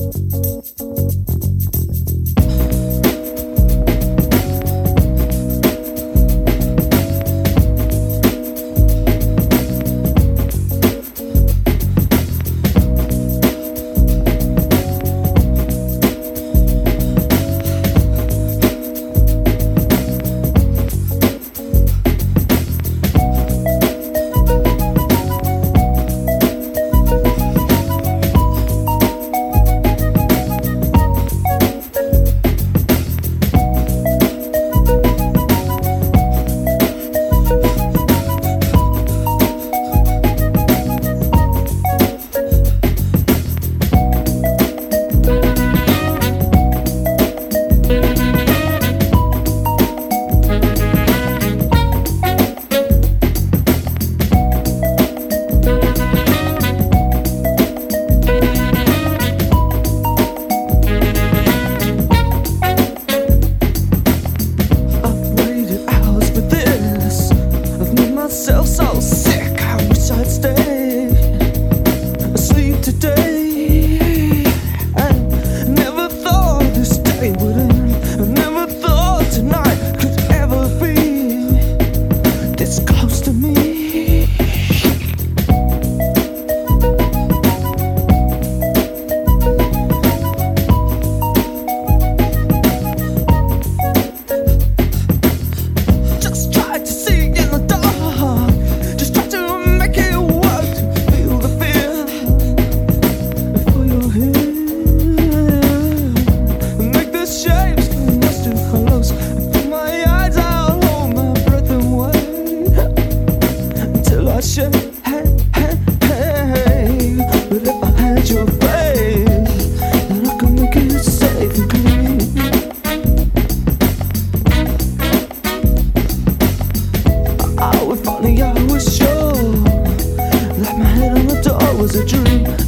My 130.78 130.84
head 130.84 131.16
on 131.16 131.26
the 131.26 131.40
door 131.40 131.74
was 131.80 131.94
a 131.96 132.04
dream. 132.04 132.65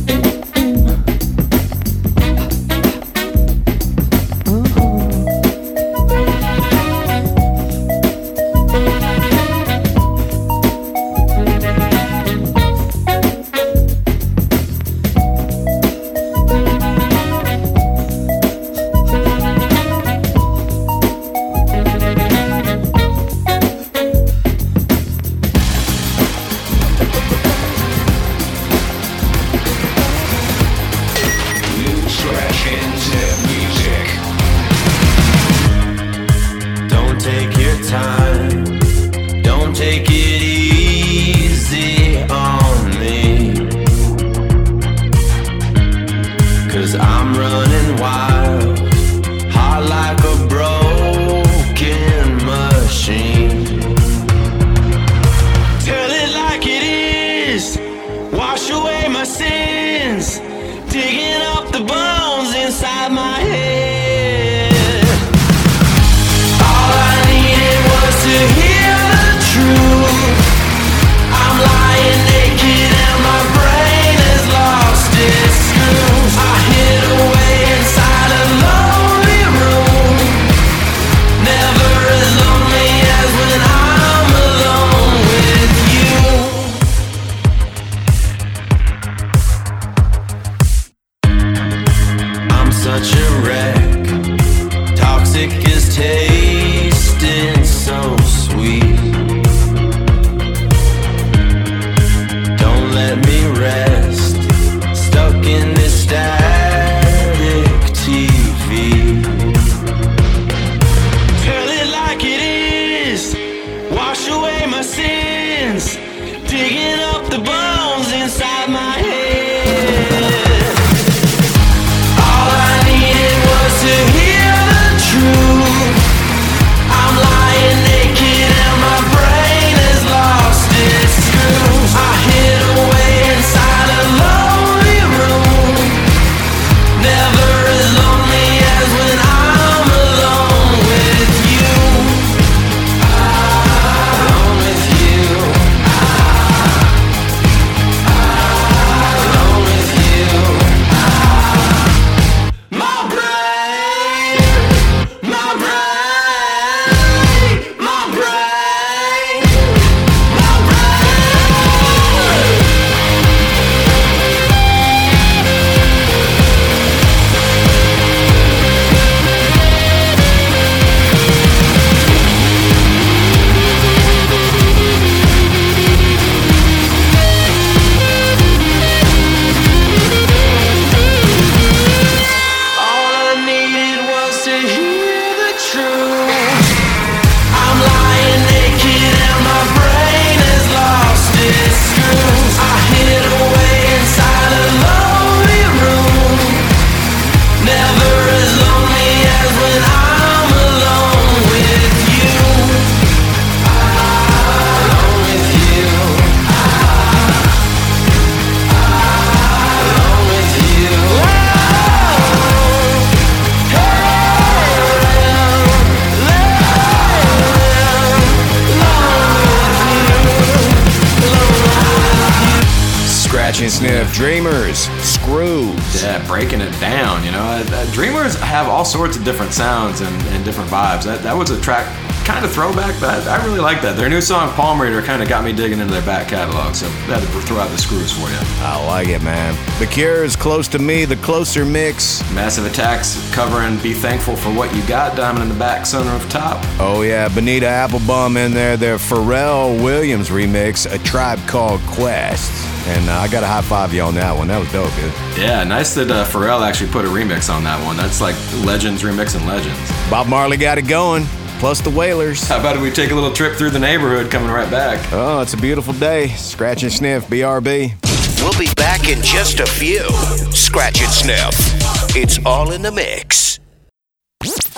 Dreamers, 224.18 224.78
Screws. 225.00 226.02
Yeah, 226.02 226.26
breaking 226.26 226.60
it 226.60 226.72
down. 226.80 227.24
You 227.24 227.30
know, 227.30 227.38
Uh, 227.38 227.64
uh, 227.70 227.92
Dreamers 227.92 228.34
have 228.40 228.66
all 228.66 228.84
sorts 228.84 229.16
of 229.16 229.22
different 229.24 229.52
sounds 229.52 230.00
and, 230.00 230.22
and 230.34 230.44
different 230.44 230.68
vibes. 230.68 231.04
That, 231.04 231.22
that 231.22 231.36
was 231.36 231.50
a 231.50 231.60
track 231.60 231.86
kind 232.28 232.44
of 232.44 232.52
throwback, 232.52 232.94
but 233.00 233.26
I, 233.26 233.38
I 233.38 233.44
really 233.46 233.58
like 233.58 233.80
that. 233.80 233.96
Their 233.96 234.10
new 234.10 234.20
song 234.20 234.52
Palm 234.52 234.78
Reader 234.78 235.00
kind 235.00 235.22
of 235.22 235.30
got 235.30 235.42
me 235.44 235.52
digging 235.54 235.78
into 235.78 235.94
their 235.94 236.04
back 236.04 236.28
catalog, 236.28 236.74
so 236.74 236.86
to 236.86 237.26
throw 237.40 237.58
out 237.58 237.70
the 237.70 237.78
screws 237.78 238.12
for 238.12 238.28
you. 238.28 238.36
I 238.60 238.84
like 238.86 239.08
it, 239.08 239.22
man. 239.22 239.56
The 239.78 239.86
Cure 239.86 240.24
is 240.24 240.36
close 240.36 240.68
to 240.68 240.78
me, 240.78 241.06
the 241.06 241.16
closer 241.16 241.64
mix. 241.64 242.20
Massive 242.34 242.66
Attacks 242.66 243.18
covering 243.34 243.78
Be 243.78 243.94
Thankful 243.94 244.36
for 244.36 244.50
What 244.50 244.74
You 244.76 244.86
Got, 244.86 245.16
Diamond 245.16 245.44
in 245.44 245.48
the 245.48 245.58
Back, 245.58 245.84
Sunroof 245.84 246.28
Top. 246.28 246.62
Oh 246.78 247.00
yeah, 247.00 247.28
Bonita 247.28 247.64
Applebum 247.64 248.36
in 248.36 248.52
there. 248.52 248.76
Their 248.76 248.98
Pharrell 248.98 249.82
Williams 249.82 250.28
remix, 250.28 250.84
A 250.92 250.98
Tribe 251.04 251.38
Called 251.48 251.80
Quest. 251.86 252.52
And 252.88 253.08
uh, 253.08 253.14
I 253.14 253.28
got 253.28 253.42
a 253.42 253.46
high 253.46 253.62
five 253.62 253.94
you 253.94 254.02
on 254.02 254.14
that 254.16 254.36
one. 254.36 254.48
That 254.48 254.58
was 254.58 254.70
dope, 254.70 254.94
dude. 254.96 255.12
Yeah, 255.38 255.64
nice 255.64 255.94
that 255.94 256.10
uh, 256.10 256.26
Pharrell 256.26 256.60
actually 256.60 256.90
put 256.90 257.06
a 257.06 257.08
remix 257.08 257.52
on 257.52 257.64
that 257.64 257.82
one. 257.86 257.96
That's 257.96 258.20
like 258.20 258.34
Legends 258.66 259.02
remixing 259.02 259.46
Legends. 259.46 259.78
Bob 260.10 260.26
Marley 260.26 260.58
got 260.58 260.76
it 260.76 260.88
going. 260.88 261.26
Plus 261.58 261.80
the 261.80 261.90
Wailers. 261.90 262.46
How 262.46 262.60
about 262.60 262.80
we 262.80 262.90
take 262.90 263.10
a 263.10 263.14
little 263.14 263.32
trip 263.32 263.56
through 263.56 263.70
the 263.70 263.80
neighborhood 263.80 264.30
coming 264.30 264.48
right 264.50 264.70
back? 264.70 265.04
Oh, 265.12 265.40
it's 265.40 265.54
a 265.54 265.56
beautiful 265.56 265.92
day. 265.94 266.28
Scratch 266.28 266.84
and 266.84 266.92
sniff, 266.92 267.26
BRB. 267.26 267.94
We'll 268.40 268.58
be 268.58 268.72
back 268.74 269.08
in 269.08 269.20
just 269.22 269.58
a 269.58 269.66
few. 269.66 270.08
Scratch 270.52 271.02
and 271.02 271.10
sniff. 271.10 272.16
It's 272.16 272.38
all 272.46 272.70
in 272.70 272.82
the 272.82 272.92
mix. 272.92 273.58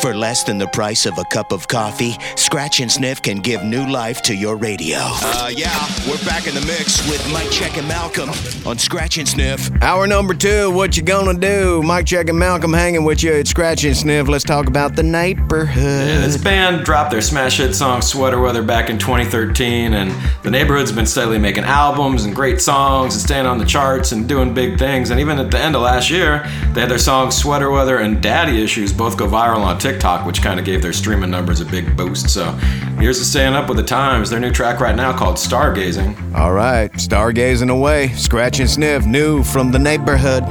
For 0.01 0.15
less 0.15 0.45
than 0.45 0.57
the 0.57 0.67
price 0.69 1.05
of 1.05 1.19
a 1.19 1.25
cup 1.25 1.53
of 1.53 1.69
coffee, 1.69 2.17
Scratch 2.35 2.81
and 2.81 2.91
Sniff 2.91 3.21
can 3.21 3.37
give 3.37 3.63
new 3.63 3.87
life 3.87 4.23
to 4.23 4.35
your 4.35 4.57
radio. 4.57 4.97
Uh, 4.99 5.51
yeah, 5.55 5.87
we're 6.09 6.17
back 6.25 6.47
in 6.47 6.55
the 6.55 6.63
mix 6.63 7.07
with 7.07 7.23
Mike 7.31 7.51
Check 7.51 7.77
and 7.77 7.87
Malcolm 7.87 8.31
on 8.67 8.79
Scratch 8.79 9.19
and 9.19 9.29
Sniff. 9.29 9.71
Hour 9.83 10.07
number 10.07 10.33
two, 10.33 10.71
what 10.71 10.97
you 10.97 11.03
gonna 11.03 11.39
do? 11.39 11.83
Mike 11.83 12.07
Check 12.07 12.31
and 12.31 12.39
Malcolm 12.39 12.73
hanging 12.73 13.05
with 13.05 13.23
you 13.23 13.35
at 13.35 13.47
Scratch 13.47 13.85
and 13.85 13.95
Sniff. 13.95 14.27
Let's 14.27 14.43
talk 14.43 14.69
about 14.69 14.97
the 14.97 15.03
Neighbourhood. 15.03 16.09
Yeah, 16.09 16.21
this 16.21 16.39
band 16.39 16.85
dropped 16.87 17.11
their 17.11 17.21
smash 17.21 17.59
hit 17.59 17.75
song 17.75 18.01
Sweater 18.01 18.41
Weather 18.41 18.63
back 18.63 18.89
in 18.89 18.99
2013, 18.99 19.93
and 19.93 20.11
the 20.43 20.51
Neighbourhood's 20.51 20.93
been 20.93 21.07
steadily 21.07 21.39
making 21.39 21.65
albums 21.65 22.25
and 22.25 22.35
great 22.35 22.63
songs 22.63 23.15
and 23.15 23.23
staying 23.23 23.45
on 23.45 23.59
the 23.59 23.67
charts 23.67 24.13
and 24.13 24.27
doing 24.27 24.55
big 24.55 24.79
things. 24.79 25.11
And 25.11 25.21
even 25.21 25.39
at 25.39 25.51
the 25.51 25.59
end 25.59 25.77
of 25.77 25.83
last 25.83 26.09
year, 26.11 26.43
they 26.73 26.81
had 26.81 26.91
their 26.91 26.97
songs 26.99 27.37
Sweater 27.37 27.71
Weather 27.71 27.99
and 27.99 28.23
Daddy 28.23 28.63
Issues 28.63 28.95
both 28.95 29.19
go 29.19 29.27
viral 29.27 29.59
on 29.59 29.79
TikTok, 29.79 29.90
which 30.25 30.43
kind 30.43 30.61
of 30.61 30.67
gave 30.67 30.83
their 30.83 30.93
streaming 30.93 31.31
numbers 31.31 31.61
a 31.61 31.65
big 31.65 31.97
boost. 31.97 32.31
So 32.31 32.53
here's 32.99 33.19
to 33.19 33.25
staying 33.25 33.55
up 33.55 33.69
with 33.69 33.77
the 33.77 33.83
times. 33.83 34.31
Their 34.31 34.41
new 34.41 34.51
track 34.51 34.81
right 34.81 34.95
now 34.95 35.17
called 35.17 35.37
Stargazing. 35.37 36.35
All 36.35 36.53
right, 36.53 36.93
stargazing 36.93 37.71
away. 37.71 38.09
Scratch 38.09 38.61
and 38.61 38.71
Sniff, 38.71 39.07
new 39.07 39.43
from 39.43 39.73
the 39.73 39.79
Neighbourhood. 39.79 40.45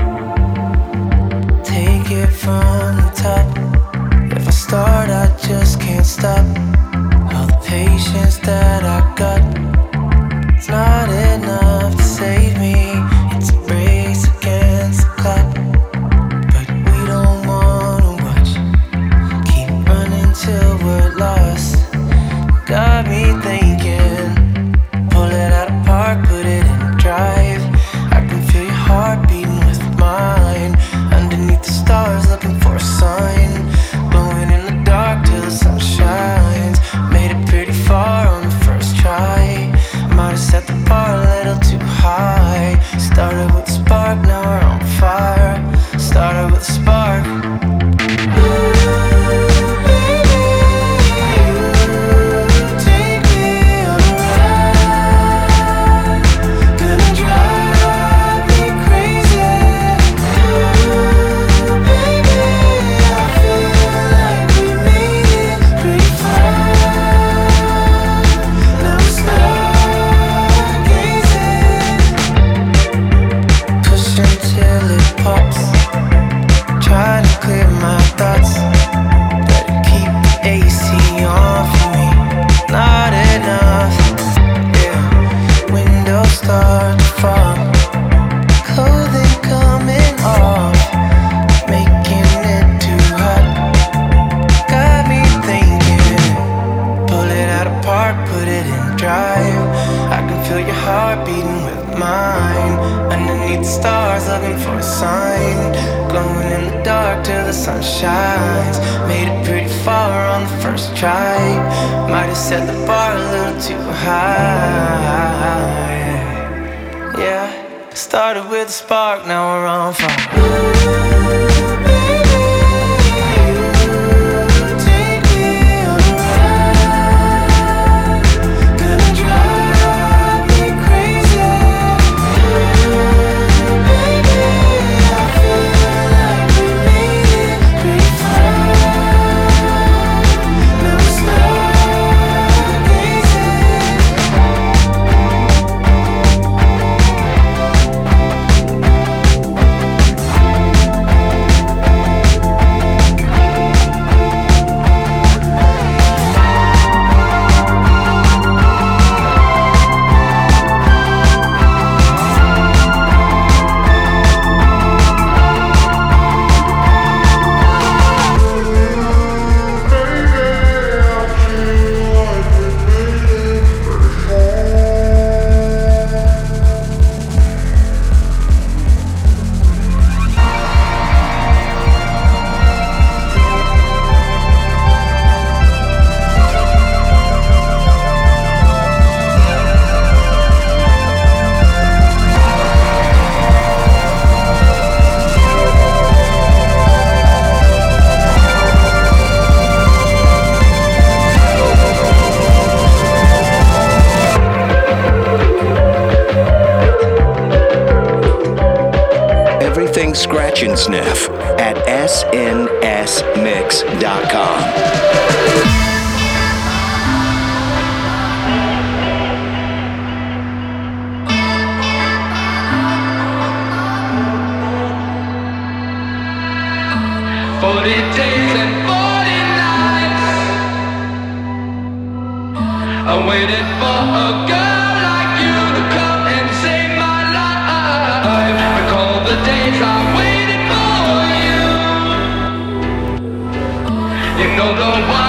Take 1.63 2.11
it 2.11 2.27
from 2.27 2.97
the 2.97 3.11
top. 3.15 3.57
If 4.37 4.47
I 4.47 4.51
start, 4.51 5.09
I 5.09 5.35
just 5.47 5.79
can't 5.79 6.05
stop. 6.05 6.45
All 7.33 7.47
the 7.47 7.59
patience 7.65 8.37
that 8.39 8.83
I 8.83 9.01
got, 9.15 9.41
it's 10.55 10.67
not 10.67 11.09
enough 11.09 11.95
to 11.95 12.03
save 12.03 12.58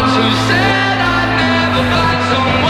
ones 0.01 0.17
who 0.17 0.31
said 0.49 0.99
I'd 0.99 1.31
never 1.37 1.83
find 1.93 2.21
someone 2.31 2.70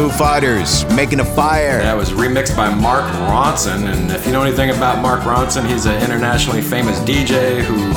Foo 0.00 0.08
Fighters, 0.08 0.86
Making 0.96 1.20
a 1.20 1.24
Fire. 1.26 1.82
That 1.82 1.94
was 1.94 2.08
remixed 2.12 2.56
by 2.56 2.74
Mark 2.74 3.04
Ronson. 3.28 3.84
And 3.84 4.10
if 4.10 4.24
you 4.24 4.32
know 4.32 4.40
anything 4.40 4.70
about 4.70 5.02
Mark 5.02 5.20
Ronson, 5.24 5.68
he's 5.68 5.84
an 5.84 6.02
internationally 6.02 6.62
famous 6.62 6.98
DJ 7.00 7.62
who 7.62 7.92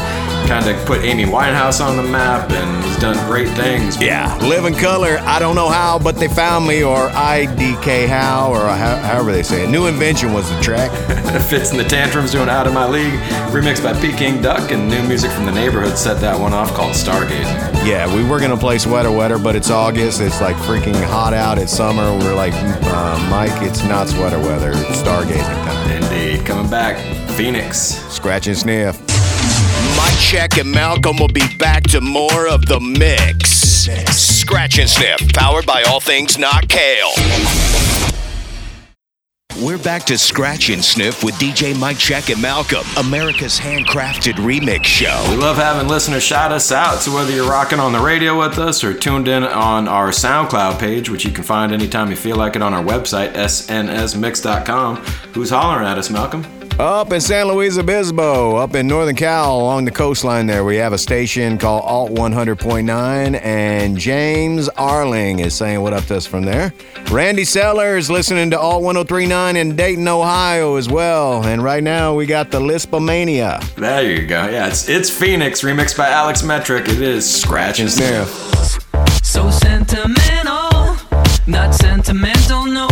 kind 0.46 0.68
of 0.68 0.86
put 0.86 1.00
Amy 1.06 1.24
Winehouse 1.24 1.80
on 1.80 1.96
the 1.96 2.04
map 2.04 2.52
and 2.52 2.83
done 3.04 3.30
great 3.30 3.50
things. 3.50 4.02
Yeah, 4.02 4.34
Live 4.38 4.64
in 4.64 4.74
Color, 4.74 5.18
I 5.24 5.38
don't 5.38 5.56
know 5.56 5.68
how, 5.68 6.00
but 6.00 6.16
they 6.16 6.30
found 6.30 6.66
me, 6.66 6.84
or 6.84 7.10
IDK 7.10 8.08
How, 8.08 8.50
or 8.50 8.66
how, 8.70 8.96
however 8.96 9.34
they 9.34 9.44
say 9.44 9.66
it. 9.66 9.70
New 9.70 9.88
Invention 9.88 10.32
was 10.32 10.50
the 10.50 10.62
track. 10.62 10.90
Fitz 11.50 11.72
and 11.72 11.80
the 11.80 11.84
Tantrums 11.84 12.32
doing 12.32 12.48
Out 12.48 12.66
of 12.66 12.74
My 12.74 12.88
League, 12.88 13.12
remixed 13.52 13.84
by 13.84 13.92
Peking 14.00 14.42
Duk, 14.42 14.72
and 14.72 14.90
new 14.90 15.04
music 15.06 15.32
from 15.32 15.46
the 15.46 15.52
Neighbourhood 15.52 15.98
set 15.98 16.22
that 16.22 16.40
one 16.40 16.54
off 16.54 16.74
called 16.74 16.94
Stargazing. 16.94 17.86
Yeah, 17.86 18.14
we 18.16 18.24
were 18.24 18.40
gonna 18.40 18.56
play 18.56 18.78
Sweater 18.78 19.12
Weather, 19.12 19.38
but 19.38 19.58
it's 19.58 19.70
August. 19.70 20.22
It's 20.22 20.40
like 20.40 20.56
freaking 20.56 20.96
hot 21.04 21.34
out. 21.34 21.58
It's 21.58 21.74
summer. 21.74 22.18
We're 22.20 22.36
like, 22.36 22.54
uh, 22.54 23.28
Mike, 23.30 23.62
it's 23.64 23.84
not 23.84 24.08
sweater 24.08 24.40
weather. 24.40 24.72
It's 24.72 25.02
stargazing 25.02 25.66
time. 25.66 26.04
Indeed. 26.04 26.46
Coming 26.46 26.70
back, 26.70 26.96
Phoenix. 27.32 27.78
Scratch 28.10 28.48
and 28.48 28.58
sniff. 28.58 29.23
Mike 30.14 30.22
Check 30.22 30.58
and 30.60 30.72
Malcolm 30.72 31.18
will 31.18 31.28
be 31.28 31.42
back 31.58 31.82
to 31.90 32.00
more 32.00 32.48
of 32.48 32.68
the 32.68 32.80
mix. 32.80 33.50
Scratch 34.16 34.78
and 34.78 34.88
Sniff, 34.88 35.34
powered 35.34 35.66
by 35.66 35.82
All 35.84 36.00
Things 36.00 36.38
Not 36.38 36.70
Kale. 36.70 37.12
We're 39.60 39.80
back 39.80 40.04
to 40.06 40.18
Scratch 40.18 40.70
and 40.70 40.84
Sniff 40.84 41.24
with 41.24 41.34
DJ 41.36 41.78
Mike 41.80 41.98
Check 41.98 42.30
and 42.30 42.40
Malcolm, 42.40 42.86
America's 42.98 43.60
handcrafted 43.60 44.34
remix 44.34 44.84
show. 44.86 45.26
We 45.30 45.36
love 45.36 45.56
having 45.58 45.88
listeners 45.88 46.24
shout 46.24 46.52
us 46.52 46.72
out. 46.72 47.00
So 47.00 47.14
whether 47.16 47.32
you're 47.32 47.50
rocking 47.50 47.80
on 47.80 47.92
the 47.92 48.00
radio 48.00 48.38
with 48.38 48.60
us 48.60 48.84
or 48.84 48.94
tuned 48.94 49.28
in 49.28 49.44
on 49.44 49.88
our 49.88 50.10
SoundCloud 50.10 50.80
page, 50.80 51.10
which 51.10 51.26
you 51.26 51.32
can 51.32 51.44
find 51.44 51.72
anytime 51.72 52.12
you 52.12 52.16
feel 52.16 52.36
like 52.36 52.56
it 52.56 52.62
on 52.62 52.74
our 52.74 52.84
website, 52.84 53.34
snsmix.com, 53.34 54.98
who's 55.34 55.50
hollering 55.50 55.88
at 55.88 55.98
us, 55.98 56.12
Malcolm? 56.12 56.46
Up 56.80 57.14
in 57.14 57.22
San 57.22 57.48
Luis 57.48 57.78
Obispo, 57.78 58.56
up 58.56 58.74
in 58.74 58.88
Northern 58.88 59.16
Cal, 59.16 59.62
along 59.62 59.86
the 59.86 59.92
coastline 59.92 60.48
there, 60.48 60.66
we 60.66 60.76
have 60.78 60.92
a 60.92 60.98
station 60.98 61.60
called 61.60 61.84
Alt 61.86 62.12
100.9, 62.12 63.40
and 63.44 63.96
James 63.98 64.70
Arling 64.70 65.40
is 65.40 65.54
saying 65.54 65.82
what 65.82 65.94
up 65.94 66.04
to 66.06 66.16
us 66.16 66.26
from 66.26 66.44
there. 66.44 66.74
Randy 67.12 67.46
Sellers 67.46 68.10
listening 68.10 68.50
to 68.50 68.60
Alt 68.60 68.84
103.9 68.84 69.56
in 69.56 69.76
Dayton, 69.76 70.08
Ohio 70.08 70.76
as 70.76 70.90
well. 70.90 71.46
And 71.46 71.64
right 71.64 71.84
now 71.84 72.16
we 72.16 72.26
got 72.26 72.50
the 72.50 72.60
Lisztomania. 72.60 73.64
There 73.76 74.04
you 74.04 74.26
go. 74.26 74.48
Yeah, 74.50 74.68
it's 74.68 74.90
it's 74.90 75.12
Phoenix, 75.12 75.62
remixed 75.62 75.96
by 75.96 76.10
Alex 76.10 76.42
Metric. 76.42 76.90
It 76.90 77.02
is 77.02 77.32
Scratch 77.32 77.80
and 77.82 77.92
Sniff. 77.92 78.30
So 79.22 79.52
sentimental, 79.52 80.98
not 81.46 81.76
sentimental, 81.76 82.66
no 82.66 82.88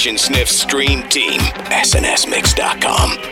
the 0.00 0.16
Sniff 0.16 0.48
stream 0.48 1.02
team. 1.08 1.40
SNSMix.com. 1.40 3.29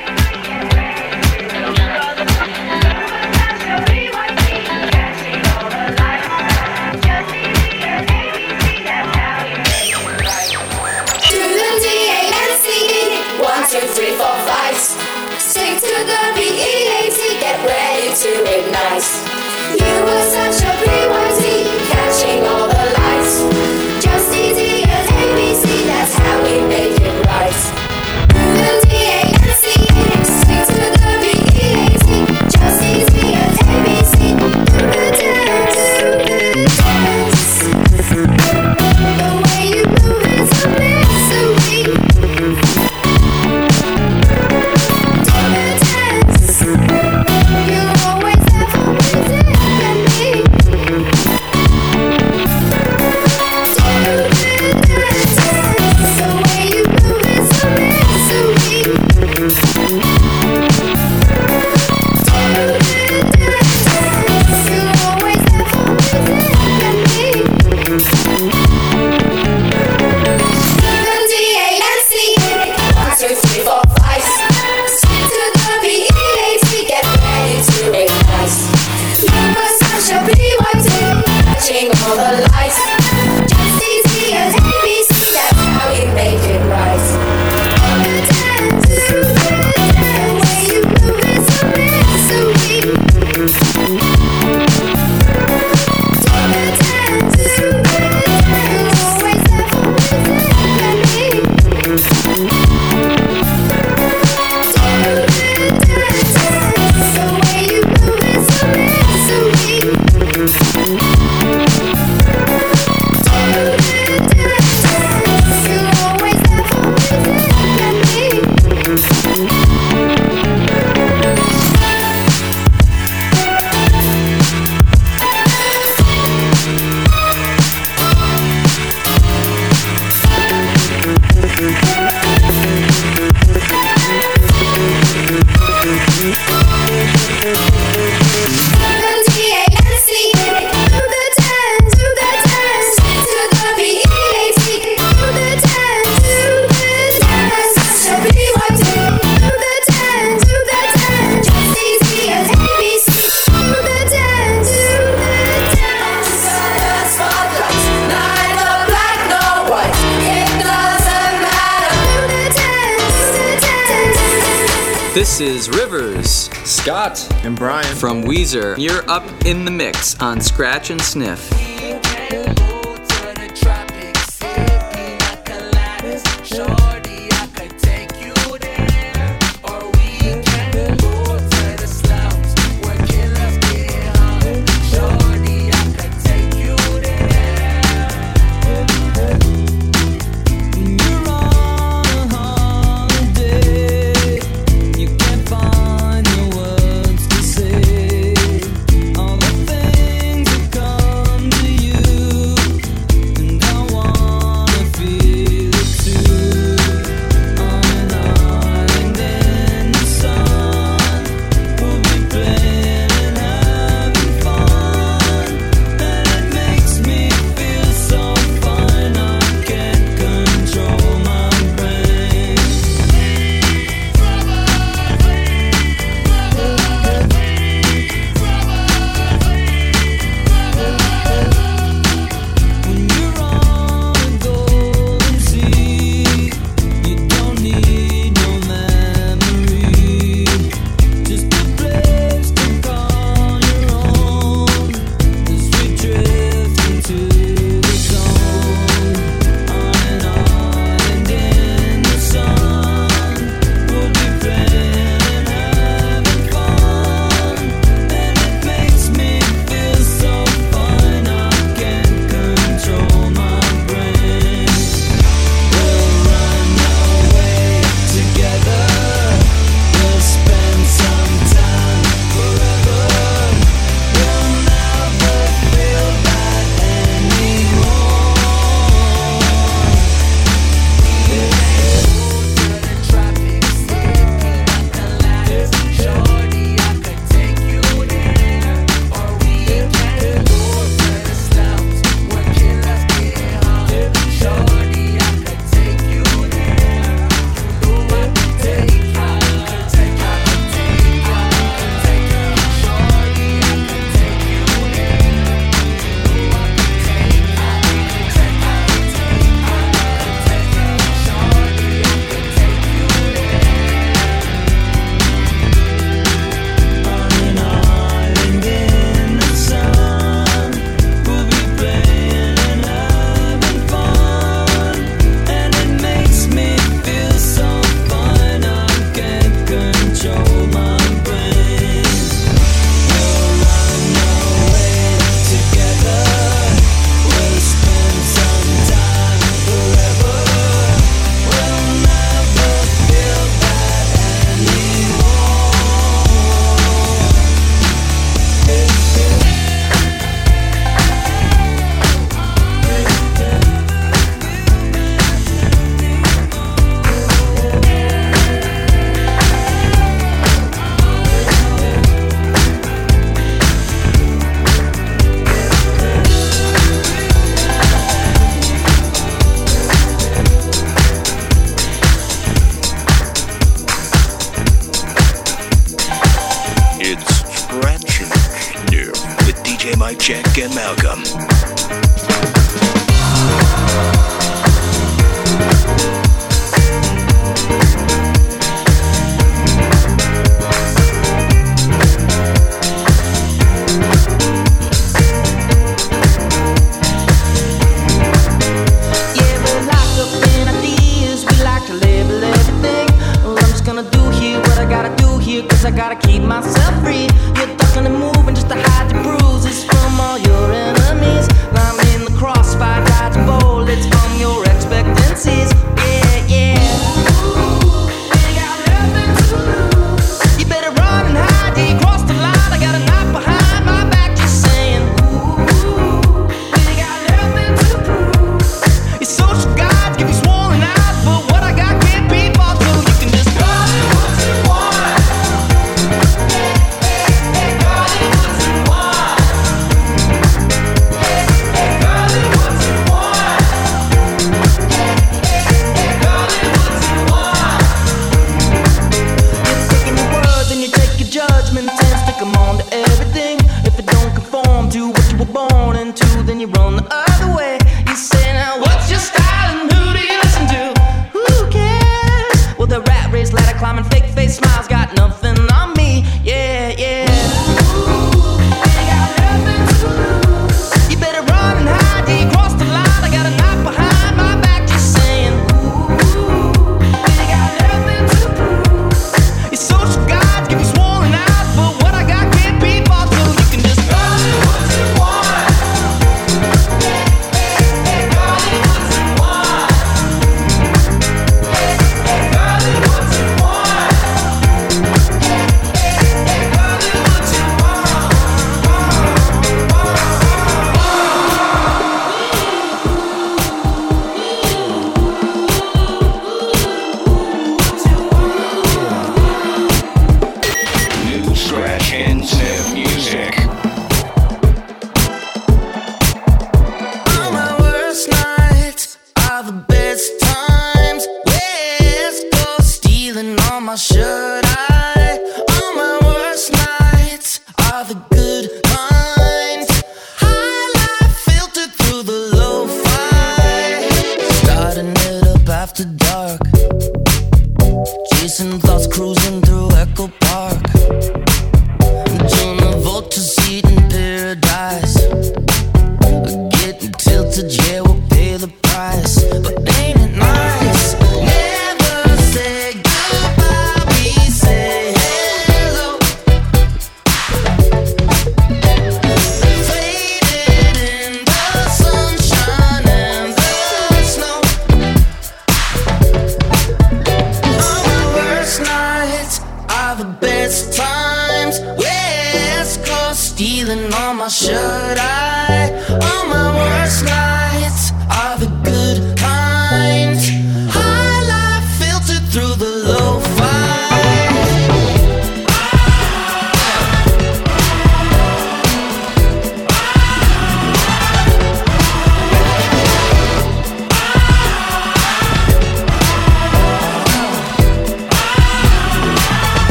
Scott 166.28 167.26
and 167.44 167.56
Brian 167.56 167.96
from 167.96 168.22
Weezer. 168.22 168.76
You're 168.76 169.08
up 169.08 169.24
in 169.46 169.64
the 169.64 169.70
mix 169.70 170.20
on 170.20 170.40
Scratch 170.40 170.90
and 170.90 171.00
Sniff. 171.00 171.50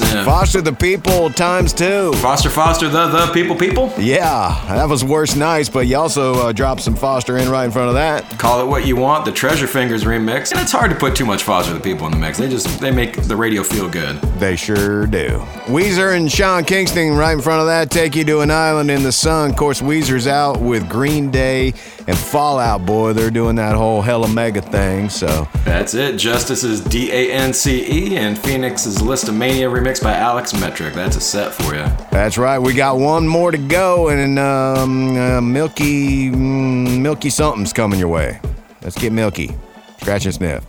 And. 0.00 0.24
Foster 0.24 0.60
the 0.60 0.72
people 0.72 1.30
times 1.30 1.72
two. 1.72 2.12
Foster, 2.14 2.50
foster 2.50 2.88
the 2.88 3.08
the 3.08 3.30
people, 3.32 3.56
people. 3.56 3.92
Yeah, 3.98 4.64
that 4.68 4.88
was 4.88 5.04
worse 5.04 5.36
nice, 5.36 5.68
but 5.68 5.86
you 5.86 5.96
also 5.96 6.34
uh, 6.34 6.52
dropped 6.52 6.82
some 6.82 6.94
Foster 6.94 7.38
in 7.38 7.48
right 7.48 7.64
in 7.64 7.70
front 7.70 7.88
of 7.88 7.94
that. 7.94 8.28
Call 8.38 8.60
it 8.60 8.66
what 8.66 8.86
you 8.86 8.96
want. 8.96 9.24
The 9.24 9.32
Treasure 9.32 9.66
Fingers 9.66 10.04
remix, 10.04 10.52
and 10.52 10.60
it's 10.60 10.72
hard 10.72 10.90
to 10.90 10.96
put 10.96 11.16
too 11.16 11.26
much 11.26 11.42
Foster 11.42 11.72
the 11.72 11.80
people 11.80 12.06
in 12.06 12.12
the 12.12 12.18
mix. 12.18 12.38
They 12.38 12.48
just 12.48 12.80
they 12.80 12.90
make 12.90 13.22
the 13.22 13.36
radio 13.36 13.62
feel 13.62 13.88
good. 13.88 14.16
They 14.38 14.56
sure 14.56 15.06
do. 15.06 15.38
Weezer 15.66 16.16
and 16.16 16.30
Sean 16.30 16.64
Kingston 16.64 17.16
right 17.16 17.32
in 17.32 17.40
front 17.40 17.60
of 17.60 17.66
that 17.66 17.90
take 17.90 18.14
you 18.16 18.24
to 18.24 18.40
an 18.40 18.50
island 18.50 18.90
in 18.90 19.02
the 19.02 19.12
sun. 19.12 19.50
Of 19.50 19.56
course, 19.56 19.80
Weezer's 19.80 20.26
out 20.26 20.60
with 20.60 20.88
Green 20.88 21.30
Day 21.30 21.74
and 22.06 22.16
Fall 22.16 22.58
Out 22.58 22.86
Boy. 22.86 23.12
They're 23.12 23.30
doing 23.30 23.56
that 23.56 23.74
whole 23.76 24.02
hella 24.02 24.28
mega 24.28 24.60
thing. 24.60 25.08
So 25.08 25.48
That's 25.64 25.94
it. 25.94 26.16
Justice 26.18 26.64
is 26.64 26.80
D 26.82 27.10
A 27.10 27.32
N 27.32 27.52
C 27.52 27.84
E, 28.12 28.16
and 28.16 28.38
Phoenix 28.38 28.86
is 28.86 28.98
Lisztomania 28.98 29.70
remixed 29.70 30.02
by 30.02 30.14
Alex 30.14 30.52
Metric. 30.54 30.94
That's 30.94 31.16
a 31.16 31.20
set 31.20 31.52
for 31.54 31.74
you. 31.74 31.86
that's 32.10 32.38
right. 32.38 32.58
We 32.58 32.74
got 32.74 32.98
one 32.98 33.26
more 33.26 33.50
to 33.50 33.58
go, 33.58 34.08
and 34.08 34.38
um, 34.38 35.16
uh, 35.16 35.40
Milky 35.40 36.30
mm, 36.30 37.00
Milky 37.00 37.30
something's 37.30 37.72
coming 37.72 37.98
your 37.98 38.08
way. 38.08 38.40
Let's 38.82 38.96
get 38.98 39.12
Milky. 39.12 39.54
Scratch 40.00 40.24
and 40.26 40.34
sniff. 40.34 40.64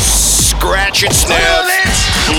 Scratch 0.00 1.04
and 1.04 1.14
sniff. 1.14 1.38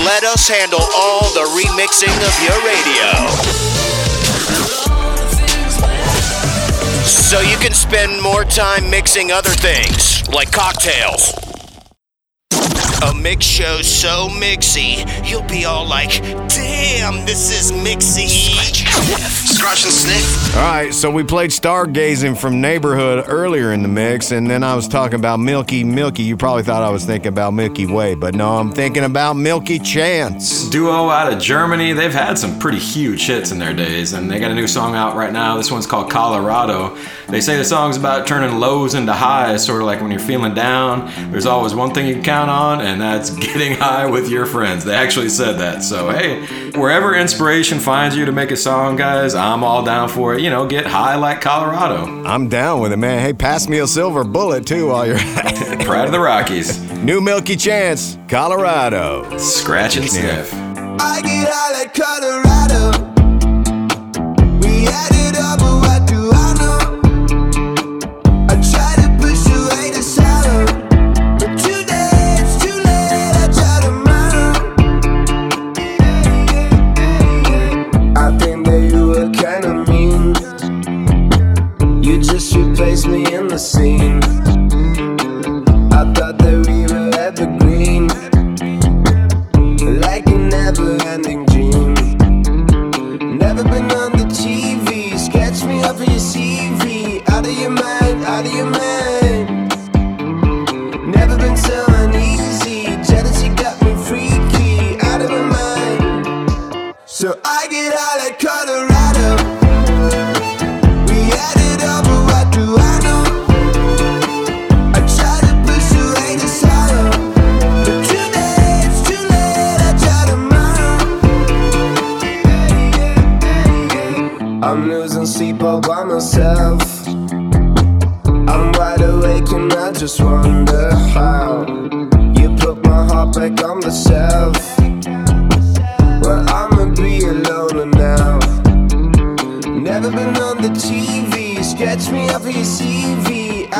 Let 0.04 0.24
us 0.24 0.46
handle 0.48 0.80
all 0.94 1.22
the 1.32 1.46
remixing 1.56 2.14
of 2.26 2.42
your 2.42 2.58
radio. 2.64 3.69
So 7.30 7.40
you 7.42 7.56
can 7.58 7.74
spend 7.74 8.20
more 8.20 8.42
time 8.42 8.90
mixing 8.90 9.30
other 9.30 9.50
things, 9.50 10.28
like 10.30 10.50
cocktails. 10.50 11.32
A 13.02 13.14
mix 13.14 13.46
show 13.46 13.80
so 13.82 14.28
mixy, 14.28 15.06
you'll 15.24 15.48
be 15.48 15.64
all 15.64 15.86
like, 15.86 16.20
damn, 16.48 17.24
this 17.24 17.50
is 17.50 17.70
mixy. 17.70 18.26
Scratch 19.60 19.84
and 19.84 19.92
sniff. 19.92 20.56
All 20.56 20.62
right, 20.62 20.92
so 20.92 21.10
we 21.10 21.22
played 21.22 21.50
Stargazing 21.50 22.36
from 22.36 22.60
Neighbourhood 22.60 23.24
earlier 23.28 23.72
in 23.72 23.82
the 23.82 23.88
mix, 23.88 24.32
and 24.32 24.50
then 24.50 24.62
I 24.62 24.74
was 24.74 24.88
talking 24.88 25.14
about 25.14 25.38
Milky 25.38 25.84
Milky. 25.84 26.24
You 26.24 26.36
probably 26.36 26.64
thought 26.64 26.82
I 26.82 26.90
was 26.90 27.04
thinking 27.04 27.28
about 27.28 27.54
Milky 27.54 27.86
Way, 27.86 28.16
but 28.16 28.34
no, 28.34 28.58
I'm 28.58 28.72
thinking 28.72 29.04
about 29.04 29.34
Milky 29.34 29.78
Chance. 29.78 30.68
Duo 30.68 31.08
out 31.08 31.32
of 31.32 31.38
Germany. 31.38 31.92
They've 31.92 32.12
had 32.12 32.38
some 32.38 32.58
pretty 32.58 32.80
huge 32.80 33.24
hits 33.26 33.50
in 33.50 33.58
their 33.58 33.72
days, 33.72 34.12
and 34.14 34.30
they 34.30 34.40
got 34.40 34.50
a 34.50 34.54
new 34.54 34.66
song 34.66 34.94
out 34.94 35.16
right 35.16 35.32
now. 35.32 35.56
This 35.56 35.70
one's 35.70 35.86
called 35.86 36.10
Colorado. 36.10 36.98
They 37.30 37.40
say 37.40 37.56
the 37.56 37.64
song's 37.64 37.96
about 37.96 38.26
turning 38.26 38.58
lows 38.58 38.94
into 38.94 39.12
highs, 39.12 39.64
sort 39.64 39.80
of 39.80 39.86
like 39.86 40.00
when 40.00 40.10
you're 40.10 40.18
feeling 40.18 40.52
down. 40.52 41.10
There's 41.30 41.46
always 41.46 41.74
one 41.74 41.94
thing 41.94 42.06
you 42.08 42.14
can 42.14 42.24
count 42.24 42.50
on, 42.50 42.80
and 42.80 43.00
that's 43.00 43.30
getting 43.36 43.74
high 43.74 44.06
with 44.06 44.28
your 44.28 44.46
friends. 44.46 44.84
They 44.84 44.94
actually 44.94 45.28
said 45.28 45.58
that. 45.58 45.82
So, 45.84 46.10
hey, 46.10 46.70
wherever 46.72 47.14
inspiration 47.14 47.78
finds 47.78 48.16
you 48.16 48.24
to 48.24 48.32
make 48.32 48.50
a 48.50 48.56
song, 48.56 48.96
guys, 48.96 49.34
I'm 49.34 49.62
all 49.62 49.84
down 49.84 50.08
for 50.08 50.34
it. 50.34 50.40
You 50.40 50.50
know, 50.50 50.66
get 50.66 50.86
high 50.86 51.14
like 51.16 51.40
Colorado. 51.40 52.24
I'm 52.24 52.48
down 52.48 52.80
with 52.80 52.92
it, 52.92 52.96
man. 52.96 53.20
Hey, 53.20 53.32
pass 53.32 53.68
me 53.68 53.78
a 53.78 53.86
silver 53.86 54.24
bullet, 54.24 54.66
too, 54.66 54.88
while 54.88 55.06
you're 55.06 55.16
at 55.18 55.80
it. 55.80 55.86
Pride 55.86 56.06
of 56.06 56.12
the 56.12 56.20
Rockies. 56.20 56.80
New 56.98 57.20
Milky 57.20 57.54
Chance, 57.56 58.18
Colorado. 58.28 59.38
Scratch 59.38 59.96
and 59.96 60.08
sniff. 60.08 60.52
I 60.52 61.20
get 61.22 61.48
high 61.48 61.72
like 61.80 61.94
Colorado. 61.94 63.06
We 64.60 64.84
had 64.84 65.10
it 65.12 65.36
up, 65.36 65.58
but 65.60 65.99
seen 83.60 84.19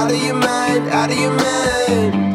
out 0.00 0.10
of 0.10 0.16
your 0.16 0.34
mind, 0.34 0.88
out 0.88 1.10
of 1.10 1.18
your 1.18 1.32
mind. 1.32 2.29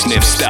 Sniff 0.00 0.24
stuff. 0.24 0.49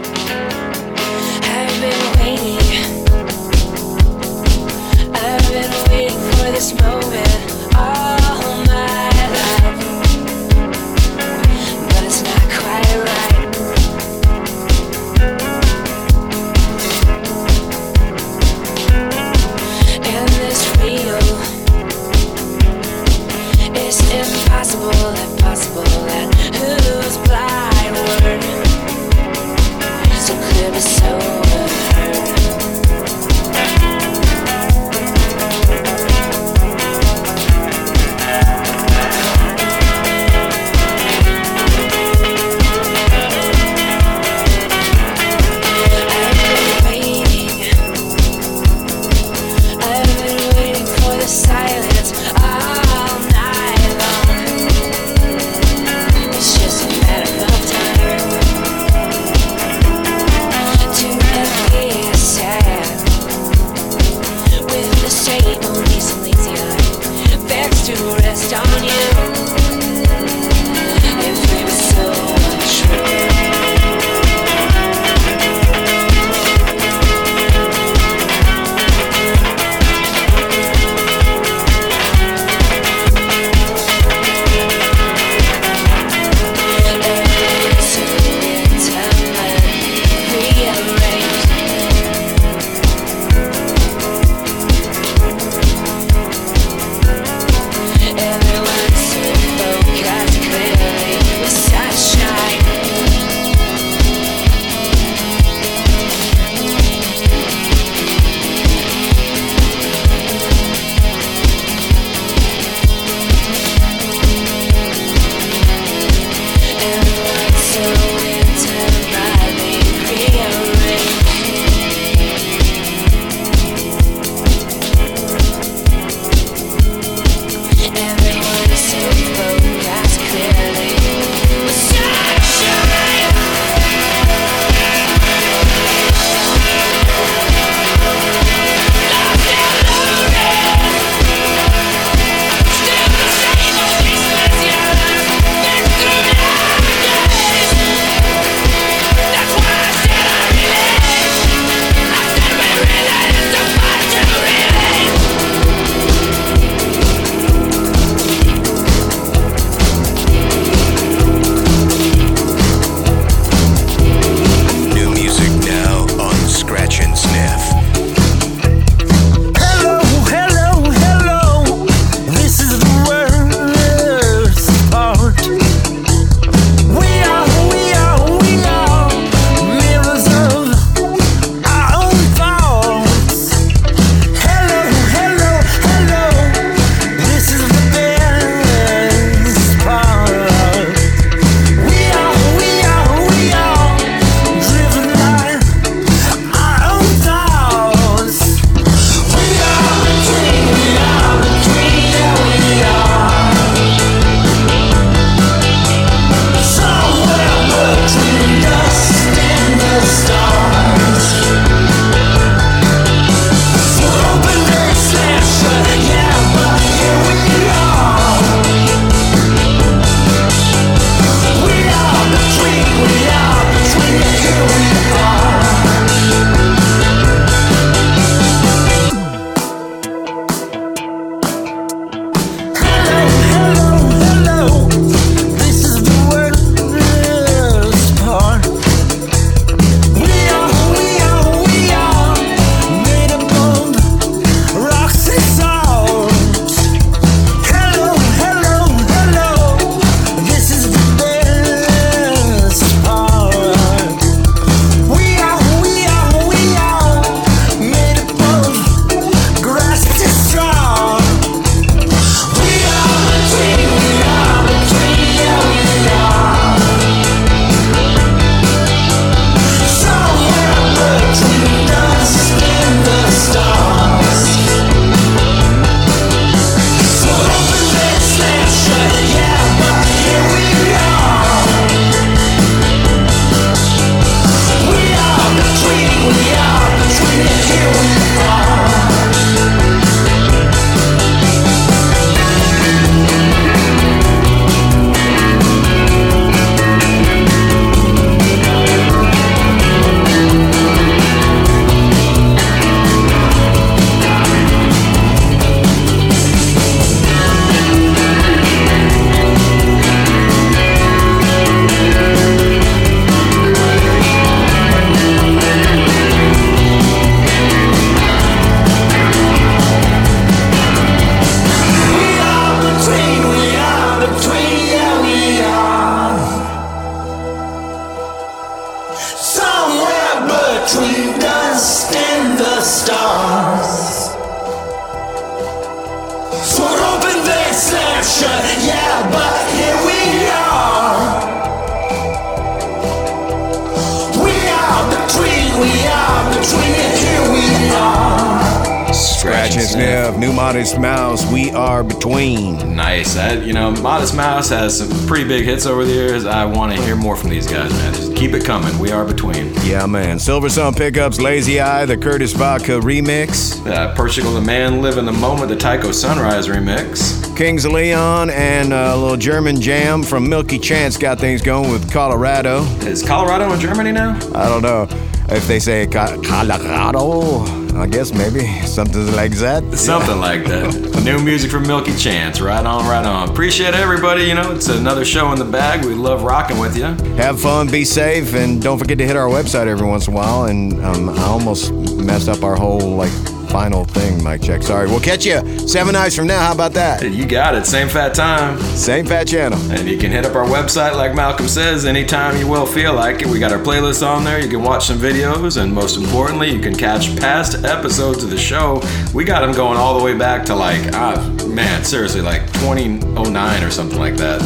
has 354.71 354.97
some 354.97 355.27
pretty 355.27 355.47
big 355.47 355.65
hits 355.65 355.85
over 355.85 356.03
the 356.03 356.11
years. 356.11 356.45
I 356.45 356.65
want 356.65 356.95
to 356.95 357.01
hear 357.03 357.15
more 357.15 357.35
from 357.35 357.49
these 357.49 357.67
guys, 357.67 357.91
man. 357.91 358.13
Just 358.13 358.35
keep 358.35 358.53
it 358.53 358.65
coming. 358.65 358.97
We 358.99 359.11
are 359.11 359.23
between. 359.23 359.73
Yeah, 359.83 360.05
man. 360.05 360.39
Silver 360.39 360.69
Sun 360.69 360.95
Pickups, 360.95 361.39
Lazy 361.39 361.79
Eye, 361.79 362.05
the 362.05 362.17
Curtis 362.17 362.53
Vodka 362.53 362.93
remix. 362.93 363.85
Uh, 363.85 364.15
Portugal 364.15 364.53
the 364.53 364.61
Man, 364.61 365.01
Live 365.01 365.17
in 365.17 365.25
the 365.25 365.31
Moment, 365.31 365.69
the 365.69 365.75
Tycho 365.75 366.11
Sunrise 366.11 366.67
remix. 366.67 367.55
Kings 367.55 367.85
of 367.85 367.91
Leon 367.91 368.49
and 368.49 368.91
a 368.93 369.15
little 369.15 369.37
German 369.37 369.79
jam 369.79 370.23
from 370.23 370.49
Milky 370.49 370.79
Chance 370.79 371.17
got 371.17 371.39
things 371.39 371.61
going 371.61 371.91
with 371.91 372.11
Colorado. 372.11 372.83
Is 373.05 373.23
Colorado 373.23 373.71
in 373.73 373.79
Germany 373.79 374.11
now? 374.11 374.35
I 374.55 374.67
don't 374.67 374.81
know 374.81 375.07
if 375.49 375.67
they 375.67 375.79
say 375.79 376.07
Colorado. 376.07 377.80
I 378.01 378.07
guess 378.07 378.33
maybe 378.33 378.65
something 378.87 379.31
like 379.33 379.51
that. 379.57 379.83
Something 379.95 380.39
like 380.39 380.65
that. 380.65 381.21
New 381.23 381.37
music 381.37 381.69
from 381.69 381.83
Milky 381.83 382.15
Chance. 382.15 382.59
Right 382.59 382.83
on, 382.83 383.07
right 383.07 383.23
on. 383.23 383.47
Appreciate 383.47 383.93
everybody. 383.93 384.45
You 384.45 384.55
know, 384.55 384.71
it's 384.71 384.87
another 384.89 385.23
show 385.23 385.51
in 385.51 385.59
the 385.59 385.65
bag. 385.65 386.03
We 386.03 386.15
love 386.15 386.41
rocking 386.41 386.79
with 386.79 386.97
you. 386.97 387.03
Have 387.35 387.61
fun, 387.61 387.91
be 387.91 388.03
safe, 388.03 388.55
and 388.55 388.81
don't 388.81 388.97
forget 388.97 389.19
to 389.19 389.27
hit 389.27 389.35
our 389.35 389.47
website 389.47 389.85
every 389.85 390.07
once 390.07 390.27
in 390.27 390.33
a 390.33 390.35
while. 390.35 390.63
And 390.63 390.99
um, 391.05 391.29
I 391.29 391.43
almost 391.43 391.93
messed 391.93 392.49
up 392.49 392.63
our 392.63 392.75
whole 392.75 393.15
like 393.15 393.31
final 393.71 394.03
thing, 394.03 394.43
Mike 394.43 394.61
Check. 394.61 394.83
Sorry. 394.83 395.07
We'll 395.07 395.21
catch 395.21 395.45
you 395.45 395.87
seven 395.87 396.13
nights 396.13 396.35
from 396.35 396.47
now. 396.47 396.59
How 396.59 396.73
about 396.73 396.93
that? 396.93 397.23
You 397.23 397.45
got 397.45 397.73
it. 397.73 397.85
Same 397.85 398.09
fat 398.09 398.33
time. 398.33 398.77
Same 398.81 399.25
fat 399.25 399.47
channel. 399.47 399.79
And 399.91 400.09
you 400.09 400.17
can 400.17 400.29
hit 400.29 400.45
up 400.45 400.55
our 400.55 400.65
website, 400.65 401.15
like 401.15 401.33
Malcolm 401.33 401.67
says, 401.69 402.05
anytime 402.05 402.57
you 402.57 402.67
will 402.67 402.85
feel 402.85 403.13
like 403.13 403.41
it. 403.41 403.47
We 403.47 403.59
got 403.59 403.71
our 403.71 403.79
playlist 403.79 404.27
on 404.27 404.43
there. 404.43 404.61
You 404.61 404.69
can 404.69 404.81
watch 404.81 405.05
some 405.05 405.17
videos, 405.17 405.81
and 405.81 405.93
most 405.93 406.17
importantly, 406.17 406.69
you 406.69 406.81
can 406.81 406.93
catch 406.93 407.37
past 407.37 407.85
episodes 407.85 408.43
of 408.43 408.49
the 408.49 408.57
show. 408.57 409.01
We 409.33 409.45
got 409.45 409.61
them 409.61 409.71
going 409.71 409.97
all 409.97 410.17
the 410.17 410.23
way 410.23 410.37
back 410.37 410.65
to 410.65 410.75
like, 410.75 411.13
ah, 411.13 411.41
man, 411.67 412.03
seriously, 412.03 412.41
like 412.41 412.65
2009 412.73 413.83
or 413.83 413.89
something 413.89 414.19
like 414.19 414.35
that. 414.35 414.61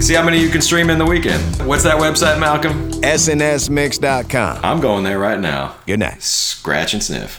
See 0.00 0.14
how 0.14 0.24
many 0.24 0.40
you 0.40 0.48
can 0.48 0.60
stream 0.60 0.90
in 0.90 0.98
the 0.98 1.06
weekend. 1.06 1.42
What's 1.66 1.82
that 1.84 2.00
website, 2.00 2.38
Malcolm? 2.38 2.92
SNSmix.com. 3.02 4.60
I'm 4.62 4.80
going 4.80 5.02
there 5.04 5.18
right 5.18 5.40
now. 5.40 5.76
Good 5.86 6.00
night. 6.00 6.22
Scratch 6.22 6.94
and 6.94 7.02
sniff. 7.02 7.38